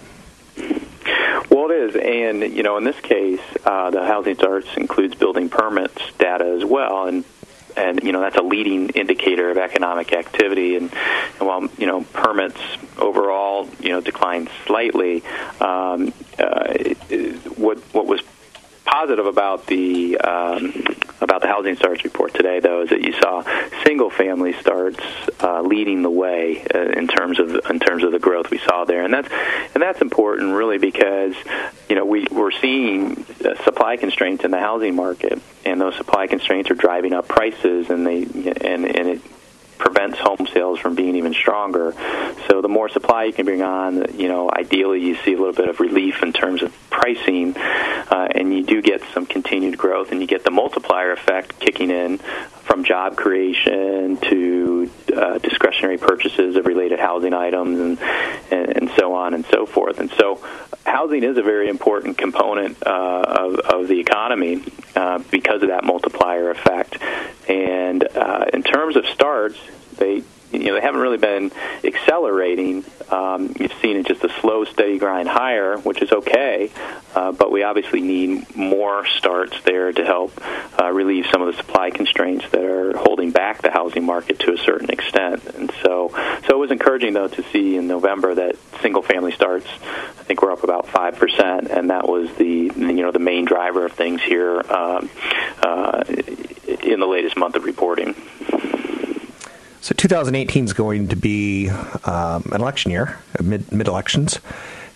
Well, 1.50 1.70
it 1.70 1.94
is, 1.94 1.96
and 1.96 2.42
you 2.56 2.62
know, 2.62 2.78
in 2.78 2.84
this 2.84 2.98
case, 3.00 3.40
uh, 3.64 3.90
the 3.90 4.04
housing 4.06 4.36
starts 4.36 4.74
includes 4.76 5.14
building 5.14 5.50
permits 5.50 6.00
data 6.18 6.46
as 6.46 6.64
well, 6.64 7.06
and 7.06 7.24
and 7.76 8.02
you 8.02 8.12
know 8.12 8.20
that's 8.20 8.36
a 8.36 8.42
leading 8.42 8.90
indicator 8.90 9.50
of 9.50 9.58
economic 9.58 10.12
activity. 10.12 10.76
And, 10.76 10.92
and 11.38 11.46
while 11.48 11.68
you 11.78 11.86
know 11.86 12.02
permits 12.12 12.60
overall 12.98 13.68
you 13.80 13.90
know 13.90 14.00
declined 14.00 14.48
slightly, 14.66 15.22
um, 15.60 16.12
uh, 16.38 16.74
what 17.56 17.78
what 17.92 18.06
was 18.06 18.20
positive 18.84 19.26
about 19.26 19.66
the 19.66 20.18
um, 20.18 20.72
about 21.24 21.40
the 21.40 21.48
housing 21.48 21.76
starts 21.76 22.04
report 22.04 22.34
today, 22.34 22.60
though, 22.60 22.82
is 22.82 22.90
that 22.90 23.00
you 23.00 23.12
saw 23.14 23.42
single 23.84 24.10
family 24.10 24.52
starts 24.54 25.00
uh, 25.40 25.62
leading 25.62 26.02
the 26.02 26.10
way 26.10 26.64
uh, 26.74 26.78
in 26.78 27.08
terms 27.08 27.40
of 27.40 27.50
in 27.70 27.80
terms 27.80 28.04
of 28.04 28.12
the 28.12 28.18
growth 28.18 28.50
we 28.50 28.58
saw 28.58 28.84
there, 28.84 29.02
and 29.02 29.12
that's 29.12 29.28
and 29.74 29.82
that's 29.82 30.00
important 30.00 30.54
really 30.54 30.78
because 30.78 31.34
you 31.88 31.96
know 31.96 32.04
we 32.04 32.26
we're 32.30 32.52
seeing 32.52 33.26
uh, 33.44 33.62
supply 33.64 33.96
constraints 33.96 34.44
in 34.44 34.50
the 34.50 34.60
housing 34.60 34.94
market, 34.94 35.40
and 35.64 35.80
those 35.80 35.96
supply 35.96 36.26
constraints 36.26 36.70
are 36.70 36.74
driving 36.74 37.12
up 37.12 37.26
prices, 37.26 37.90
and 37.90 38.06
they 38.06 38.22
and 38.22 38.84
and 38.84 39.08
it 39.08 39.20
prevents 39.78 40.18
home 40.18 40.46
sales 40.52 40.78
from 40.78 40.94
being 40.94 41.16
even 41.16 41.34
stronger. 41.34 41.94
So 42.48 42.62
the 42.62 42.68
more 42.68 42.88
supply 42.88 43.24
you 43.24 43.32
can 43.32 43.44
bring 43.44 43.62
on, 43.62 44.18
you 44.18 44.28
know, 44.28 44.50
ideally 44.50 45.00
you 45.00 45.16
see 45.16 45.34
a 45.34 45.36
little 45.36 45.52
bit 45.52 45.68
of 45.68 45.80
relief 45.80 46.22
in 46.22 46.32
terms 46.32 46.62
of 46.62 46.72
pricing, 46.94 47.56
uh, 47.56 48.28
and 48.34 48.54
you 48.54 48.62
do 48.62 48.80
get 48.80 49.02
some 49.12 49.26
continued 49.26 49.76
growth, 49.76 50.12
and 50.12 50.20
you 50.20 50.26
get 50.26 50.44
the 50.44 50.50
multiplier 50.50 51.12
effect 51.12 51.58
kicking 51.58 51.90
in 51.90 52.18
from 52.62 52.84
job 52.84 53.16
creation 53.16 54.16
to 54.18 54.90
uh, 55.14 55.38
discretionary 55.38 55.98
purchases 55.98 56.56
of 56.56 56.66
related 56.66 57.00
housing 57.00 57.34
items 57.34 57.80
and, 57.80 57.98
and, 58.50 58.76
and 58.76 58.90
so 58.96 59.14
on 59.14 59.34
and 59.34 59.44
so 59.46 59.66
forth. 59.66 59.98
And 59.98 60.10
so 60.12 60.40
housing 60.86 61.24
is 61.24 61.36
a 61.36 61.42
very 61.42 61.68
important 61.68 62.16
component 62.16 62.86
uh, 62.86 63.24
of, 63.26 63.58
of 63.58 63.88
the 63.88 63.98
economy 63.98 64.62
uh, 64.94 65.18
because 65.30 65.62
of 65.62 65.68
that 65.68 65.84
multiplier 65.84 66.50
effect. 66.50 66.96
And 67.48 68.04
uh, 68.16 68.46
in 68.52 68.62
terms 68.62 68.96
of 68.96 69.04
starts, 69.06 69.58
they 69.98 70.22
you 70.54 70.66
know 70.66 70.74
they 70.74 70.80
haven't 70.80 71.00
really 71.00 71.18
been 71.18 71.52
accelerating. 71.82 72.84
Um, 73.10 73.54
you've 73.58 73.74
seen 73.82 73.96
it 73.96 74.06
just 74.06 74.24
a 74.24 74.30
slow, 74.40 74.64
steady 74.64 74.98
grind 74.98 75.28
higher, 75.28 75.76
which 75.78 76.00
is 76.02 76.10
okay. 76.10 76.70
Uh, 77.14 77.32
but 77.32 77.52
we 77.52 77.62
obviously 77.62 78.00
need 78.00 78.56
more 78.56 79.06
starts 79.06 79.60
there 79.62 79.92
to 79.92 80.04
help 80.04 80.32
uh, 80.80 80.90
relieve 80.90 81.26
some 81.30 81.42
of 81.42 81.54
the 81.54 81.62
supply 81.62 81.90
constraints 81.90 82.48
that 82.50 82.64
are 82.64 82.96
holding 82.96 83.30
back 83.30 83.62
the 83.62 83.70
housing 83.70 84.04
market 84.04 84.38
to 84.40 84.52
a 84.52 84.58
certain 84.58 84.90
extent. 84.90 85.44
And 85.54 85.70
so, 85.82 86.10
so 86.46 86.56
it 86.56 86.58
was 86.58 86.70
encouraging 86.70 87.12
though 87.12 87.28
to 87.28 87.42
see 87.52 87.76
in 87.76 87.86
November 87.86 88.34
that 88.34 88.56
single-family 88.80 89.32
starts, 89.32 89.66
I 89.66 90.22
think, 90.24 90.42
were 90.42 90.50
up 90.50 90.64
about 90.64 90.88
five 90.88 91.16
percent, 91.16 91.70
and 91.70 91.90
that 91.90 92.08
was 92.08 92.32
the 92.36 92.72
you 92.74 93.02
know 93.02 93.12
the 93.12 93.18
main 93.18 93.44
driver 93.44 93.84
of 93.86 93.92
things 93.92 94.22
here 94.22 94.60
um, 94.70 95.10
uh, 95.62 96.04
in 96.82 97.00
the 97.00 97.06
latest 97.06 97.36
month 97.36 97.56
of 97.56 97.64
reporting. 97.64 98.14
So 99.84 99.94
2018 99.94 100.64
is 100.64 100.72
going 100.72 101.08
to 101.08 101.16
be 101.16 101.68
um, 101.68 102.42
an 102.52 102.62
election 102.62 102.90
year, 102.90 103.18
mid 103.42 103.70
mid 103.70 103.86
elections, 103.86 104.38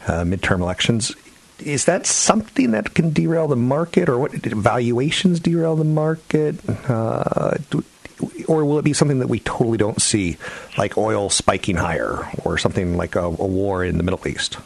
uh, 0.07 0.23
midterm 0.23 0.61
elections. 0.61 1.15
Is 1.59 1.85
that 1.85 2.07
something 2.07 2.71
that 2.71 2.95
can 2.95 3.13
derail 3.13 3.49
the 3.49 3.55
market, 3.55 4.09
or 4.09 4.19
what 4.19 4.33
valuations 4.33 5.41
derail 5.41 5.77
the 5.77 5.85
market, 5.85 6.57
uh, 6.89 7.59
do, 7.69 7.85
or 8.47 8.65
will 8.65 8.79
it 8.79 8.83
be 8.83 8.95
something 8.95 9.19
that 9.19 9.27
we 9.27 9.41
totally 9.41 9.77
don't 9.77 10.01
see, 10.01 10.39
like 10.79 10.97
oil 10.97 11.29
spiking 11.29 11.77
higher, 11.77 12.27
or 12.43 12.57
something 12.57 12.97
like 12.97 13.15
a, 13.15 13.25
a 13.25 13.31
war 13.31 13.85
in 13.85 13.99
the 13.99 14.03
Middle 14.03 14.27
East? 14.27 14.57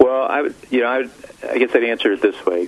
Well, 0.00 0.24
I 0.24 0.50
you 0.70 0.80
know, 0.80 0.88
I, 0.88 1.08
I 1.48 1.58
guess 1.58 1.70
I'd 1.72 1.84
answer 1.84 2.14
it 2.14 2.20
this 2.20 2.44
way: 2.44 2.66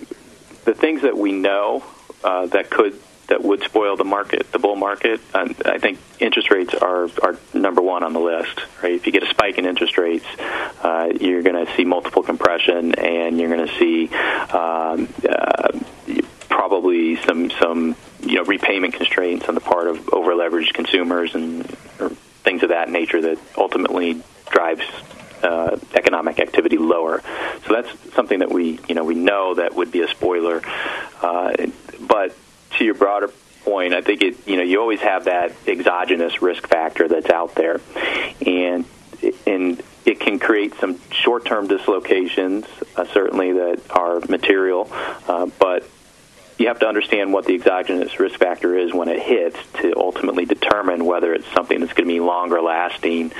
the 0.64 0.74
things 0.74 1.02
that 1.02 1.18
we 1.18 1.32
know 1.32 1.82
uh, 2.22 2.46
that 2.46 2.70
could 2.70 3.00
that 3.28 3.42
would 3.42 3.62
spoil 3.62 3.96
the 3.96 4.04
market, 4.04 4.50
the 4.52 4.58
bull 4.58 4.76
market. 4.76 5.20
And 5.32 5.54
I 5.64 5.78
think 5.78 5.98
interest 6.20 6.50
rates 6.50 6.74
are 6.74 7.08
are 7.22 7.36
number 7.52 7.82
one 7.82 8.02
on 8.02 8.12
the 8.12 8.20
list. 8.20 8.60
Right? 8.82 8.92
If 8.92 9.06
you 9.06 9.12
get 9.12 9.22
a 9.22 9.28
spike 9.28 9.58
in 9.58 9.66
interest 9.66 9.98
rates, 9.98 10.26
uh, 10.82 11.10
you're 11.20 11.42
going 11.42 11.66
to 11.66 11.74
see 11.76 11.84
multiple 11.84 12.22
compression, 12.22 12.94
and 12.94 13.38
you're 13.38 13.54
going 13.54 13.66
to 13.66 13.78
see 13.78 14.08
um, 14.54 15.08
uh, 15.28 15.78
probably 16.48 17.16
some 17.16 17.50
some 17.50 17.96
you 18.20 18.36
know 18.36 18.44
repayment 18.44 18.94
constraints 18.94 19.48
on 19.48 19.54
the 19.54 19.60
part 19.60 19.86
of 19.86 20.08
over 20.12 20.32
leveraged 20.32 20.74
consumers 20.74 21.34
and 21.34 21.66
things 22.44 22.62
of 22.62 22.68
that 22.68 22.90
nature 22.90 23.22
that 23.22 23.38
ultimately 23.56 24.22
drives 24.50 24.84
uh, 25.42 25.78
economic 25.94 26.38
activity 26.38 26.78
lower. 26.78 27.22
So 27.66 27.74
that's 27.74 28.14
something 28.14 28.38
that 28.40 28.50
we, 28.50 28.78
you 28.88 28.94
know, 28.94 29.04
we 29.04 29.14
know 29.14 29.54
that 29.54 29.74
would 29.74 29.90
be 29.90 30.02
a 30.02 30.08
spoiler. 30.08 30.62
Uh, 31.20 31.52
to 32.78 32.84
your 32.84 32.94
broader 32.94 33.30
point, 33.64 33.94
I 33.94 34.02
think 34.02 34.22
it 34.22 34.46
you 34.46 34.56
know 34.56 34.62
you 34.62 34.80
always 34.80 35.00
have 35.00 35.24
that 35.24 35.52
exogenous 35.66 36.42
risk 36.42 36.66
factor 36.66 37.08
that's 37.08 37.30
out 37.30 37.54
there, 37.54 37.80
and 38.44 38.84
and 39.46 39.82
it 40.04 40.20
can 40.20 40.38
create 40.38 40.74
some 40.74 41.00
short-term 41.10 41.66
dislocations, 41.66 42.66
uh, 42.94 43.06
certainly 43.06 43.52
that 43.52 43.80
are 43.90 44.20
material, 44.28 44.86
uh, 45.26 45.46
but 45.58 45.88
you 46.58 46.68
have 46.68 46.78
to 46.78 46.86
understand 46.86 47.32
what 47.32 47.46
the 47.46 47.54
exogenous 47.54 48.20
risk 48.20 48.38
factor 48.38 48.76
is 48.76 48.92
when 48.92 49.08
it 49.08 49.20
hits 49.20 49.58
to 49.80 49.94
ultimately 49.96 50.44
determine 50.44 51.04
whether 51.04 51.34
it's 51.34 51.50
something 51.52 51.80
that's 51.80 51.92
going 51.94 52.08
to 52.08 52.14
be 52.14 52.20
longer 52.20 52.60
lasting 52.60 53.32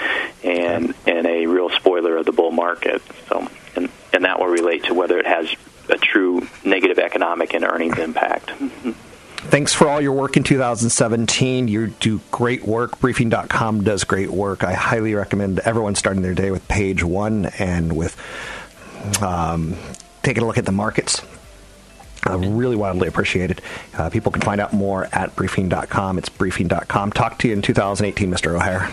and 0.42 0.94
and 1.06 1.26
a 1.26 1.46
real 1.46 1.70
spoiler 1.70 2.16
of 2.16 2.26
the 2.26 2.32
bull 2.32 2.50
market. 2.50 3.02
So, 3.28 3.48
and 3.76 3.88
and 4.12 4.24
that 4.24 4.40
will 4.40 4.48
relate 4.48 4.84
to 4.84 4.94
whether 4.94 5.18
it 5.18 5.26
has 5.26 5.54
a 5.88 5.98
true 5.98 6.46
negative 6.64 6.98
economic 6.98 7.54
and 7.54 7.64
earnings 7.64 7.98
impact. 7.98 8.50
Thanks 9.54 9.72
for 9.72 9.88
all 9.88 10.00
your 10.00 10.10
work 10.10 10.36
in 10.36 10.42
2017. 10.42 11.68
You 11.68 11.86
do 11.86 12.20
great 12.32 12.64
work. 12.64 12.98
Briefing.com 12.98 13.84
does 13.84 14.02
great 14.02 14.28
work. 14.28 14.64
I 14.64 14.72
highly 14.72 15.14
recommend 15.14 15.60
everyone 15.60 15.94
starting 15.94 16.22
their 16.22 16.34
day 16.34 16.50
with 16.50 16.66
page 16.66 17.04
one 17.04 17.46
and 17.60 17.96
with 17.96 18.16
um, 19.22 19.76
taking 20.24 20.42
a 20.42 20.46
look 20.48 20.58
at 20.58 20.66
the 20.66 20.72
markets. 20.72 21.22
Uh, 22.28 22.36
really 22.36 22.74
wildly 22.74 23.06
appreciated. 23.06 23.62
Uh, 23.96 24.10
people 24.10 24.32
can 24.32 24.42
find 24.42 24.60
out 24.60 24.72
more 24.72 25.08
at 25.12 25.36
briefing.com. 25.36 26.18
It's 26.18 26.30
briefing.com. 26.30 27.12
Talk 27.12 27.38
to 27.38 27.46
you 27.46 27.54
in 27.54 27.62
2018, 27.62 28.28
Mr. 28.28 28.56
O'Hare. 28.56 28.92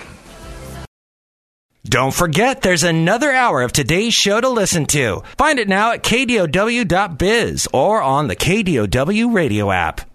Don't 1.84 2.14
forget, 2.14 2.62
there's 2.62 2.84
another 2.84 3.32
hour 3.32 3.64
of 3.64 3.74
today's 3.74 4.14
show 4.14 4.40
to 4.40 4.50
listen 4.50 4.86
to. 4.86 5.24
Find 5.40 5.58
it 5.58 5.68
now 5.68 5.94
at 5.94 6.04
kdow.biz 6.04 7.68
or 7.74 8.00
on 8.04 8.28
the 8.28 8.36
KDOW 8.36 9.34
radio 9.34 9.72
app. 9.72 10.11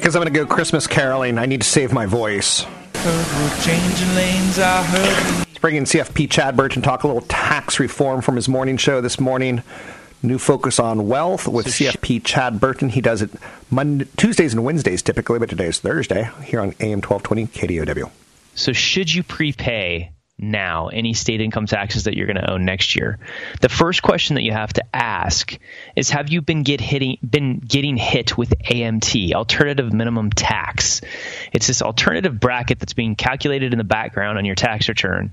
Because 0.00 0.16
I'm 0.16 0.22
going 0.22 0.32
to 0.32 0.40
go 0.40 0.46
Christmas 0.46 0.86
caroling, 0.86 1.36
I 1.36 1.44
need 1.44 1.60
to 1.60 1.66
save 1.66 1.92
my 1.92 2.06
voice. 2.06 2.64
Let's 2.94 3.68
bring 5.58 5.76
in 5.76 5.84
CFP 5.84 6.30
Chad 6.30 6.56
Burton, 6.56 6.80
talk 6.80 7.04
a 7.04 7.06
little 7.06 7.20
tax 7.28 7.78
reform 7.78 8.22
from 8.22 8.36
his 8.36 8.48
morning 8.48 8.78
show 8.78 9.02
this 9.02 9.20
morning. 9.20 9.62
New 10.22 10.38
focus 10.38 10.80
on 10.80 11.06
wealth 11.06 11.46
with 11.46 11.66
CFP 11.66 12.24
Chad 12.24 12.58
Burton. 12.58 12.88
He 12.88 13.02
does 13.02 13.20
it 13.20 13.30
Monday, 13.70 14.06
Tuesdays 14.16 14.54
and 14.54 14.64
Wednesdays 14.64 15.02
typically, 15.02 15.38
but 15.38 15.50
today 15.50 15.66
is 15.66 15.80
Thursday 15.80 16.30
here 16.44 16.60
on 16.60 16.68
AM 16.80 17.02
1220 17.02 17.48
KDOW. 17.48 18.10
So, 18.54 18.72
should 18.72 19.12
you 19.12 19.22
prepay 19.22 20.12
now 20.40 20.88
any 20.88 21.12
state 21.14 21.40
income 21.40 21.66
taxes 21.66 22.04
that 22.04 22.16
you're 22.16 22.26
going 22.26 22.36
to 22.36 22.50
owe 22.50 22.56
next 22.56 22.96
year. 22.96 23.18
The 23.60 23.68
first 23.68 24.02
question 24.02 24.34
that 24.34 24.42
you 24.42 24.52
have 24.52 24.72
to 24.74 24.84
ask 24.94 25.58
is 25.96 26.10
have 26.10 26.30
you 26.30 26.40
been 26.40 26.62
get 26.62 26.80
hitting 26.80 27.18
been 27.28 27.58
getting 27.58 27.96
hit 27.96 28.36
with 28.36 28.50
AMT, 28.50 29.32
alternative 29.32 29.92
minimum 29.92 30.30
tax. 30.30 31.00
It's 31.52 31.66
this 31.66 31.82
alternative 31.82 32.38
bracket 32.38 32.78
that's 32.78 32.94
being 32.94 33.16
calculated 33.16 33.72
in 33.72 33.78
the 33.78 33.84
background 33.84 34.38
on 34.38 34.44
your 34.44 34.54
tax 34.54 34.88
return 34.88 35.32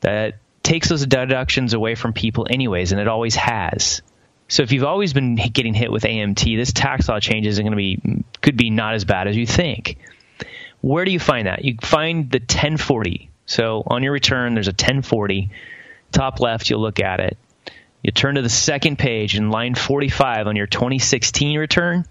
that 0.00 0.38
takes 0.62 0.88
those 0.88 1.06
deductions 1.06 1.74
away 1.74 1.94
from 1.94 2.12
people 2.12 2.46
anyways 2.50 2.92
and 2.92 3.00
it 3.00 3.08
always 3.08 3.36
has. 3.36 4.02
So 4.48 4.62
if 4.62 4.72
you've 4.72 4.84
always 4.84 5.12
been 5.12 5.34
getting 5.34 5.74
hit 5.74 5.90
with 5.90 6.04
AMT, 6.04 6.56
this 6.56 6.72
tax 6.72 7.08
law 7.08 7.18
change 7.18 7.46
is 7.46 7.58
going 7.58 7.72
to 7.72 7.76
be 7.76 8.00
could 8.40 8.56
be 8.56 8.70
not 8.70 8.94
as 8.94 9.04
bad 9.04 9.26
as 9.26 9.36
you 9.36 9.46
think. 9.46 9.98
Where 10.80 11.04
do 11.04 11.10
you 11.10 11.18
find 11.18 11.48
that? 11.48 11.64
You 11.64 11.76
find 11.80 12.30
the 12.30 12.38
1040 12.38 13.30
so 13.46 13.82
on 13.86 14.02
your 14.02 14.12
return, 14.12 14.54
there's 14.54 14.68
a 14.68 14.72
1040. 14.72 15.50
Top 16.12 16.40
left, 16.40 16.68
you'll 16.68 16.80
look 16.80 17.00
at 17.00 17.20
it. 17.20 17.38
You 18.02 18.12
turn 18.12 18.36
to 18.36 18.42
the 18.42 18.48
second 18.48 18.98
page, 18.98 19.36
and 19.36 19.50
line 19.50 19.74
45 19.74 20.46
on 20.46 20.56
your 20.56 20.66
2016 20.66 21.58
return 21.58 22.04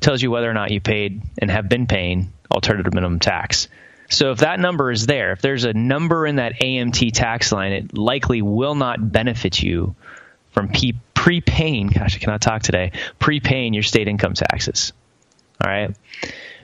tells 0.00 0.20
you 0.20 0.30
whether 0.30 0.50
or 0.50 0.54
not 0.54 0.70
you 0.70 0.80
paid 0.80 1.22
and 1.38 1.50
have 1.50 1.68
been 1.68 1.86
paying 1.86 2.32
alternative 2.50 2.92
minimum 2.92 3.20
tax. 3.20 3.68
So 4.10 4.32
if 4.32 4.38
that 4.38 4.60
number 4.60 4.90
is 4.90 5.06
there, 5.06 5.32
if 5.32 5.40
there's 5.40 5.64
a 5.64 5.72
number 5.72 6.26
in 6.26 6.36
that 6.36 6.60
AMT 6.60 7.12
tax 7.14 7.50
line, 7.50 7.72
it 7.72 7.96
likely 7.96 8.42
will 8.42 8.74
not 8.74 9.12
benefit 9.12 9.62
you 9.62 9.94
from 10.50 10.70
prepaying. 11.14 11.86
Gosh, 11.86 12.16
I 12.16 12.18
cannot 12.18 12.42
talk 12.42 12.62
today. 12.62 12.92
Prepaying 13.18 13.72
your 13.72 13.84
state 13.84 14.08
income 14.08 14.34
taxes. 14.34 14.92
All 15.64 15.70
right. 15.70 15.96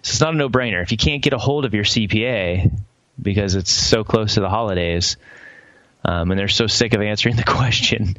So 0.03 0.11
it's 0.11 0.21
not 0.21 0.35
a 0.35 0.37
no-brainer. 0.37 0.83
If 0.83 0.92
you 0.92 0.99
can't 0.99 1.23
get 1.23 1.33
a 1.33 1.38
hold 1.38 1.64
of 1.64 1.73
your 1.73 1.85
CPA, 1.85 2.71
because 3.20 3.54
it's 3.54 3.70
so 3.70 4.04
close 4.04 4.35
to 4.35 4.40
the 4.40 4.48
holidays, 4.48 5.16
um, 6.04 6.31
and 6.31 6.38
they're 6.38 6.48
so 6.48 6.66
sick 6.66 6.94
of 6.94 7.02
answering 7.02 7.37
the 7.37 7.44
question. 7.46 8.16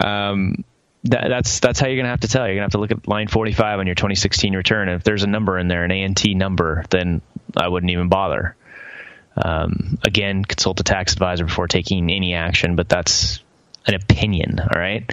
Um, 0.00 0.64
that, 1.04 1.28
that's 1.28 1.60
that's 1.60 1.80
how 1.80 1.88
you're 1.88 1.96
gonna 1.96 2.10
have 2.10 2.20
to 2.20 2.28
tell. 2.28 2.46
You're 2.46 2.56
gonna 2.56 2.64
have 2.64 2.72
to 2.72 2.78
look 2.78 2.92
at 2.92 3.08
line 3.08 3.28
45 3.28 3.80
on 3.80 3.86
your 3.86 3.94
2016 3.94 4.54
return. 4.54 4.88
And 4.88 4.96
if 4.96 5.04
there's 5.04 5.24
a 5.24 5.28
number 5.28 5.58
in 5.58 5.68
there, 5.68 5.84
an 5.84 5.90
AMT 5.90 6.36
number, 6.36 6.84
then 6.90 7.22
I 7.56 7.68
wouldn't 7.68 7.90
even 7.90 8.08
bother. 8.08 8.56
Um, 9.36 9.98
again, 10.04 10.44
consult 10.44 10.78
a 10.80 10.82
tax 10.82 11.14
advisor 11.14 11.44
before 11.44 11.66
taking 11.66 12.10
any 12.10 12.34
action. 12.34 12.76
But 12.76 12.88
that's 12.88 13.40
an 13.86 13.94
opinion. 13.94 14.60
All 14.60 14.80
right. 14.80 15.12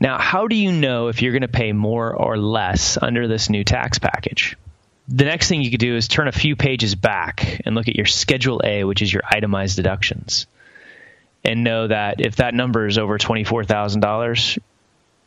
Now, 0.00 0.18
how 0.18 0.46
do 0.46 0.56
you 0.56 0.72
know 0.72 1.08
if 1.08 1.22
you're 1.22 1.32
going 1.32 1.42
to 1.42 1.48
pay 1.48 1.72
more 1.72 2.14
or 2.14 2.36
less 2.36 2.98
under 3.00 3.26
this 3.26 3.50
new 3.50 3.64
tax 3.64 3.98
package? 3.98 4.56
The 5.08 5.24
next 5.24 5.48
thing 5.48 5.62
you 5.62 5.70
could 5.70 5.80
do 5.80 5.96
is 5.96 6.08
turn 6.08 6.28
a 6.28 6.32
few 6.32 6.56
pages 6.56 6.94
back 6.94 7.60
and 7.66 7.74
look 7.74 7.88
at 7.88 7.96
your 7.96 8.06
Schedule 8.06 8.62
A, 8.64 8.84
which 8.84 9.02
is 9.02 9.12
your 9.12 9.22
itemized 9.28 9.76
deductions, 9.76 10.46
and 11.44 11.62
know 11.62 11.88
that 11.88 12.20
if 12.20 12.36
that 12.36 12.54
number 12.54 12.86
is 12.86 12.96
over 12.96 13.18
$24,000, 13.18 14.58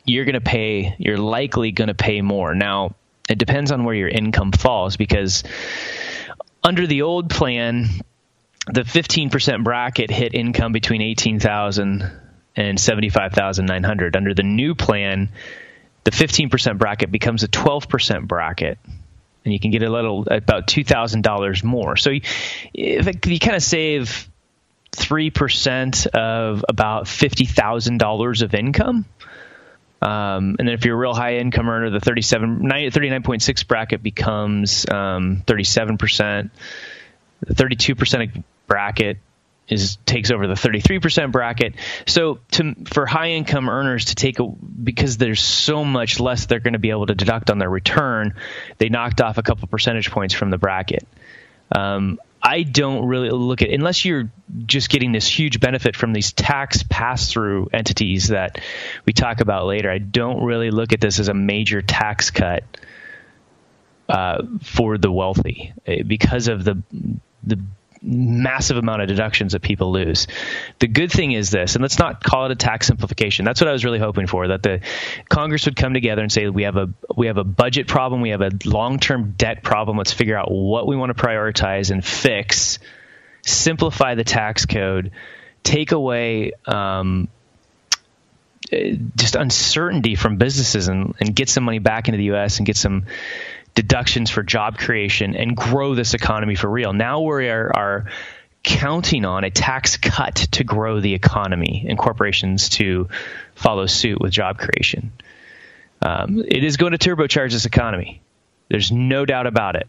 you're 0.03 0.25
going 0.25 0.33
to 0.33 0.41
pay, 0.41 0.95
you're 0.97 1.19
likely 1.19 1.71
going 1.71 1.89
to 1.89 1.93
pay 1.93 2.21
more. 2.21 2.55
Now, 2.55 2.95
it 3.29 3.37
depends 3.37 3.71
on 3.71 3.83
where 3.83 3.93
your 3.93 4.07
income 4.07 4.51
falls 4.51 4.97
because 4.97 5.43
under 6.63 6.87
the 6.87 7.03
old 7.03 7.29
plan, 7.29 7.87
the 8.65 8.81
15% 8.81 9.63
bracket 9.63 10.09
hit 10.09 10.33
income 10.33 10.71
between 10.71 11.01
18,000 11.01 12.11
and 12.55 12.79
75,900. 12.79 14.15
Under 14.15 14.33
the 14.33 14.43
new 14.43 14.73
plan, 14.73 15.29
the 16.03 16.11
15% 16.11 16.77
bracket 16.79 17.11
becomes 17.11 17.43
a 17.43 17.47
12% 17.47 18.27
bracket 18.27 18.79
and 19.47 19.53
you 19.53 19.61
can 19.61 19.71
get 19.71 19.81
a 19.81 19.89
little 19.89 20.27
about 20.29 20.67
$2,000 20.67 21.63
more. 21.63 21.95
So 21.95 22.11
if 22.73 23.07
it, 23.07 23.25
you 23.25 23.39
kind 23.39 23.55
of 23.55 23.63
save 23.63 24.29
3% 24.91 26.07
of 26.07 26.65
about 26.67 27.05
$50,000 27.05 28.41
of 28.41 28.53
income, 28.53 29.05
um, 30.01 30.57
and 30.59 30.67
then 30.67 30.69
if 30.69 30.83
you're 30.83 30.95
a 30.95 30.99
real 30.99 31.13
high 31.13 31.37
income 31.37 31.69
earner, 31.69 31.89
the 31.89 32.01
37, 32.01 32.61
39.6 32.61 33.67
bracket 33.67 34.03
becomes 34.03 34.85
um, 34.89 35.43
37%. 35.47 36.49
The 37.39 37.53
32% 37.53 38.43
bracket 38.67 39.17
is 39.67 39.97
takes 40.05 40.31
over 40.31 40.47
the 40.47 40.53
33% 40.53 41.31
bracket. 41.31 41.75
So 42.05 42.39
to, 42.51 42.75
for 42.85 43.05
high 43.05 43.31
income 43.31 43.69
earners 43.69 44.05
to 44.05 44.15
take 44.15 44.39
a, 44.39 44.45
because 44.47 45.17
there's 45.17 45.41
so 45.41 45.83
much 45.83 46.19
less 46.19 46.45
they're 46.45 46.59
going 46.59 46.73
to 46.73 46.79
be 46.79 46.89
able 46.89 47.07
to 47.07 47.15
deduct 47.15 47.49
on 47.49 47.57
their 47.57 47.69
return, 47.69 48.35
they 48.77 48.89
knocked 48.89 49.21
off 49.21 49.37
a 49.37 49.43
couple 49.43 49.67
percentage 49.67 50.09
points 50.11 50.33
from 50.33 50.49
the 50.49 50.57
bracket. 50.57 51.05
Um, 51.71 52.19
I 52.41 52.63
don't 52.63 53.07
really 53.07 53.29
look 53.29 53.61
at 53.61 53.69
unless 53.69 54.05
you're 54.05 54.29
just 54.65 54.89
getting 54.89 55.11
this 55.11 55.27
huge 55.27 55.59
benefit 55.59 55.95
from 55.95 56.13
these 56.13 56.31
tax 56.31 56.83
pass 56.83 57.29
through 57.31 57.69
entities 57.73 58.29
that 58.29 58.61
we 59.05 59.11
talk 59.11 59.41
about 59.41 59.65
later. 59.65 59.91
I 59.91 59.97
don't 59.97 60.43
really 60.43 60.69
look 60.69 60.93
at 60.93 61.01
this 61.01 61.19
as 61.19 61.27
a 61.27 61.33
major 61.33 61.81
tax 61.81 62.29
cut 62.29 62.63
uh, 64.07 64.43
for 64.61 64.97
the 64.97 65.11
wealthy 65.11 65.73
eh, 65.85 66.03
because 66.03 66.47
of 66.47 66.63
the 66.63 66.81
the 67.43 67.59
massive 68.01 68.77
amount 68.77 69.01
of 69.01 69.07
deductions 69.07 69.53
that 69.53 69.61
people 69.61 69.91
lose. 69.91 70.27
The 70.79 70.87
good 70.87 71.11
thing 71.11 71.31
is 71.31 71.49
this, 71.49 71.75
and 71.75 71.81
let's 71.81 71.99
not 71.99 72.23
call 72.23 72.45
it 72.45 72.51
a 72.51 72.55
tax 72.55 72.87
simplification. 72.87 73.45
That's 73.45 73.61
what 73.61 73.67
I 73.67 73.71
was 73.71 73.85
really 73.85 73.99
hoping 73.99 74.27
for. 74.27 74.47
That 74.47 74.63
the 74.63 74.81
Congress 75.29 75.65
would 75.65 75.75
come 75.75 75.93
together 75.93 76.21
and 76.21 76.31
say 76.31 76.47
we 76.47 76.63
have 76.63 76.77
a 76.77 76.89
we 77.15 77.27
have 77.27 77.37
a 77.37 77.43
budget 77.43 77.87
problem, 77.87 78.21
we 78.21 78.29
have 78.29 78.41
a 78.41 78.51
long 78.65 78.99
term 78.99 79.33
debt 79.37 79.63
problem. 79.63 79.97
Let's 79.97 80.13
figure 80.13 80.37
out 80.37 80.51
what 80.51 80.87
we 80.87 80.95
want 80.95 81.15
to 81.15 81.21
prioritize 81.21 81.91
and 81.91 82.03
fix. 82.03 82.79
Simplify 83.43 84.15
the 84.15 84.23
tax 84.23 84.65
code. 84.65 85.11
Take 85.63 85.91
away. 85.91 86.53
Um, 86.65 87.29
just 89.15 89.35
uncertainty 89.35 90.15
from 90.15 90.37
businesses 90.37 90.87
and, 90.87 91.15
and 91.19 91.35
get 91.35 91.47
some 91.47 91.63
money 91.63 91.79
back 91.79 92.07
into 92.07 92.17
the 92.17 92.25
U.S. 92.25 92.57
and 92.57 92.65
get 92.65 92.75
some 92.75 93.05
deductions 93.77 94.31
for 94.31 94.41
job 94.41 94.75
creation 94.75 95.35
and 95.35 95.55
grow 95.55 95.93
this 95.93 96.15
economy 96.15 96.55
for 96.55 96.67
real. 96.67 96.93
Now 96.93 97.21
we 97.21 97.47
are, 97.47 97.71
are 97.75 98.05
counting 98.63 99.23
on 99.23 99.43
a 99.43 99.51
tax 99.51 99.97
cut 99.97 100.35
to 100.53 100.63
grow 100.63 100.99
the 100.99 101.13
economy 101.13 101.85
and 101.87 101.95
corporations 101.95 102.69
to 102.69 103.07
follow 103.53 103.85
suit 103.85 104.19
with 104.19 104.31
job 104.31 104.57
creation. 104.57 105.11
Um, 106.01 106.39
it 106.39 106.63
is 106.63 106.77
going 106.77 106.93
to 106.93 106.97
turbocharge 106.97 107.51
this 107.51 107.67
economy. 107.67 108.19
There's 108.67 108.91
no 108.91 109.25
doubt 109.25 109.45
about 109.45 109.75
it. 109.75 109.87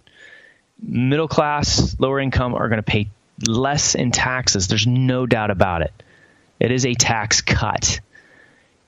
Middle 0.82 1.26
class, 1.26 1.96
lower 1.98 2.20
income 2.20 2.54
are 2.54 2.68
going 2.68 2.80
to 2.80 2.82
pay 2.82 3.08
less 3.48 3.94
in 3.94 4.10
taxes. 4.10 4.68
There's 4.68 4.86
no 4.86 5.24
doubt 5.24 5.50
about 5.50 5.80
it. 5.80 5.94
It 6.60 6.72
is 6.72 6.84
a 6.84 6.92
tax 6.92 7.40
cut 7.40 8.00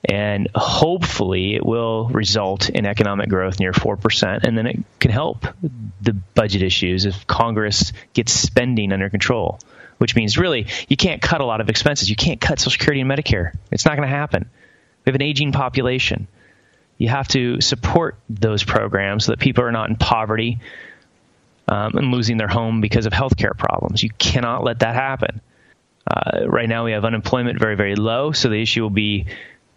and 0.03 0.49
hopefully 0.55 1.55
it 1.55 1.65
will 1.65 2.07
result 2.09 2.69
in 2.69 2.85
economic 2.85 3.29
growth 3.29 3.59
near 3.59 3.71
4% 3.71 4.43
and 4.43 4.57
then 4.57 4.65
it 4.65 4.79
can 4.99 5.11
help 5.11 5.45
the 6.01 6.13
budget 6.13 6.63
issues 6.63 7.05
if 7.05 7.27
congress 7.27 7.93
gets 8.13 8.33
spending 8.33 8.91
under 8.91 9.09
control 9.09 9.59
which 10.01 10.15
means 10.15 10.35
really 10.35 10.65
you 10.87 10.97
can't 10.97 11.21
cut 11.21 11.41
a 11.41 11.45
lot 11.45 11.61
of 11.61 11.69
expenses. 11.69 12.09
You 12.09 12.15
can't 12.15 12.41
cut 12.41 12.59
social 12.59 12.71
security 12.71 13.01
and 13.01 13.09
medicare. 13.09 13.53
It's 13.69 13.85
not 13.85 13.95
going 13.95 14.09
to 14.09 14.15
happen. 14.15 14.49
We 15.05 15.11
have 15.11 15.15
an 15.15 15.21
aging 15.21 15.51
population. 15.51 16.27
You 16.97 17.09
have 17.09 17.27
to 17.29 17.61
support 17.61 18.17
those 18.27 18.63
programs 18.63 19.25
so 19.25 19.33
that 19.33 19.39
people 19.39 19.63
are 19.63 19.71
not 19.71 19.91
in 19.91 19.97
poverty 19.97 20.57
um, 21.67 21.97
and 21.97 22.11
losing 22.11 22.37
their 22.37 22.47
home 22.47 22.81
because 22.81 23.05
of 23.05 23.13
health 23.13 23.37
care 23.37 23.53
problems. 23.53 24.01
You 24.01 24.09
cannot 24.17 24.63
let 24.63 24.79
that 24.79 24.95
happen. 24.95 25.39
Uh, 26.07 26.47
right 26.47 26.67
now 26.67 26.83
we 26.83 26.93
have 26.93 27.05
unemployment 27.05 27.59
very 27.59 27.75
very 27.75 27.95
low 27.95 28.31
so 28.31 28.49
the 28.49 28.59
issue 28.59 28.81
will 28.81 28.89
be 28.89 29.27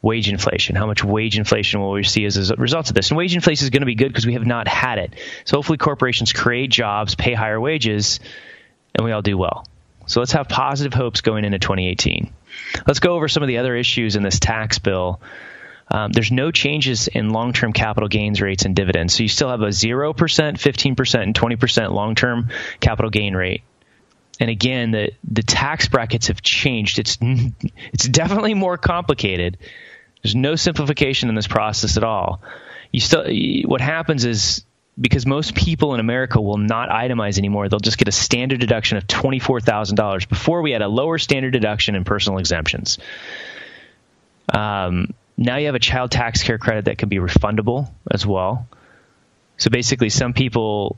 wage 0.05 0.29
inflation. 0.29 0.77
How 0.77 0.87
much 0.87 1.03
wage 1.03 1.39
inflation 1.39 1.81
will 1.81 1.93
we 1.93 2.05
see 2.05 2.27
as 2.27 2.51
a 2.51 2.57
result 2.57 2.91
of 2.91 2.95
this? 2.95 3.09
And 3.11 3.17
wage 3.17 3.35
inflation 3.35 3.65
is 3.65 3.71
going 3.71 3.81
to 3.81 3.87
be 3.87 3.95
good 3.95 4.09
because 4.09 4.27
we 4.27 4.35
have 4.35 4.47
not 4.47 4.69
had 4.69 4.99
it. 4.99 5.15
So 5.47 5.57
hopefully 5.57 5.79
corporations 5.79 6.33
create 6.33 6.71
jobs, 6.71 7.15
pay 7.15 7.33
higher 7.33 7.59
wages, 7.59 8.21
and 8.95 9.05
we 9.05 9.13
all 9.13 9.23
do 9.23 9.39
well. 9.39 9.67
So 10.07 10.21
let's 10.21 10.33
have 10.33 10.47
positive 10.47 10.93
hopes 10.93 11.23
going 11.23 11.47
into 11.47 11.59
2018. 11.59 12.31
Let's 12.87 13.01
go 13.01 13.15
over 13.15 13.29
some 13.29 13.43
of 13.43 13.47
the 13.47 13.57
other 13.57 13.75
issues 13.75 14.15
in 14.15 14.23
this 14.23 14.39
tax 14.39 14.79
bill. 14.79 15.23
Um, 15.91 16.13
there's 16.13 16.31
no 16.31 16.51
changes 16.51 17.09
in 17.09 17.31
long 17.31 17.55
term 17.55 17.73
capital 17.73 18.09
gains 18.09 18.43
rates 18.43 18.67
and 18.67 18.77
dividends. 18.77 19.15
So 19.15 19.23
you 19.23 19.29
still 19.31 19.49
have 19.49 19.63
a 19.63 19.69
0%, 19.69 20.15
15%, 20.15 21.23
and 21.23 21.35
20% 21.35 21.93
long 21.93 22.15
term 22.15 22.51
capital 22.81 23.11
gain 23.11 23.35
rate. 23.35 23.63
And 24.39 24.51
again, 24.51 24.91
the, 24.91 25.13
the 25.31 25.43
tax 25.43 25.89
brackets 25.89 26.27
have 26.27 26.43
changed. 26.43 26.99
It's, 26.99 27.17
it's 27.93 28.07
definitely 28.07 28.53
more 28.53 28.77
complicated. 28.77 29.57
There's 30.25 30.35
no 30.35 30.57
simplification 30.57 31.29
in 31.29 31.35
this 31.35 31.47
process 31.47 31.99
at 31.99 32.03
all. 32.03 32.41
You 32.91 33.01
still, 33.01 33.27
what 33.67 33.83
happens 33.83 34.25
is 34.25 34.65
because 34.99 35.27
most 35.27 35.55
people 35.55 35.93
in 35.93 36.01
America 36.01 36.41
will 36.41 36.57
not 36.57 36.89
itemize 36.89 37.37
anymore, 37.37 37.69
they'll 37.69 37.79
just 37.79 37.99
get 37.99 38.09
a 38.09 38.13
standard 38.13 38.59
deduction 38.59 38.97
of 38.97 39.07
$24,000. 39.07 40.29
Before 40.29 40.63
we 40.63 40.71
had 40.71 40.81
a 40.81 40.89
lower 40.89 41.19
standard 41.19 41.53
deduction 41.53 41.95
and 41.95 42.07
personal 42.07 42.39
exemptions. 42.39 42.99
Um, 44.49 45.13
now 45.37 45.57
you 45.57 45.67
have 45.67 45.75
a 45.75 45.81
child 45.81 46.11
tax 46.11 46.43
care 46.43 46.59
credit 46.59 46.87
that 46.87 46.97
can 46.97 47.11
be 47.11 47.17
refundable 47.17 47.91
as 48.11 48.27
well. 48.27 48.67
So 49.59 49.69
basically, 49.69 50.09
some 50.09 50.33
people, 50.33 50.97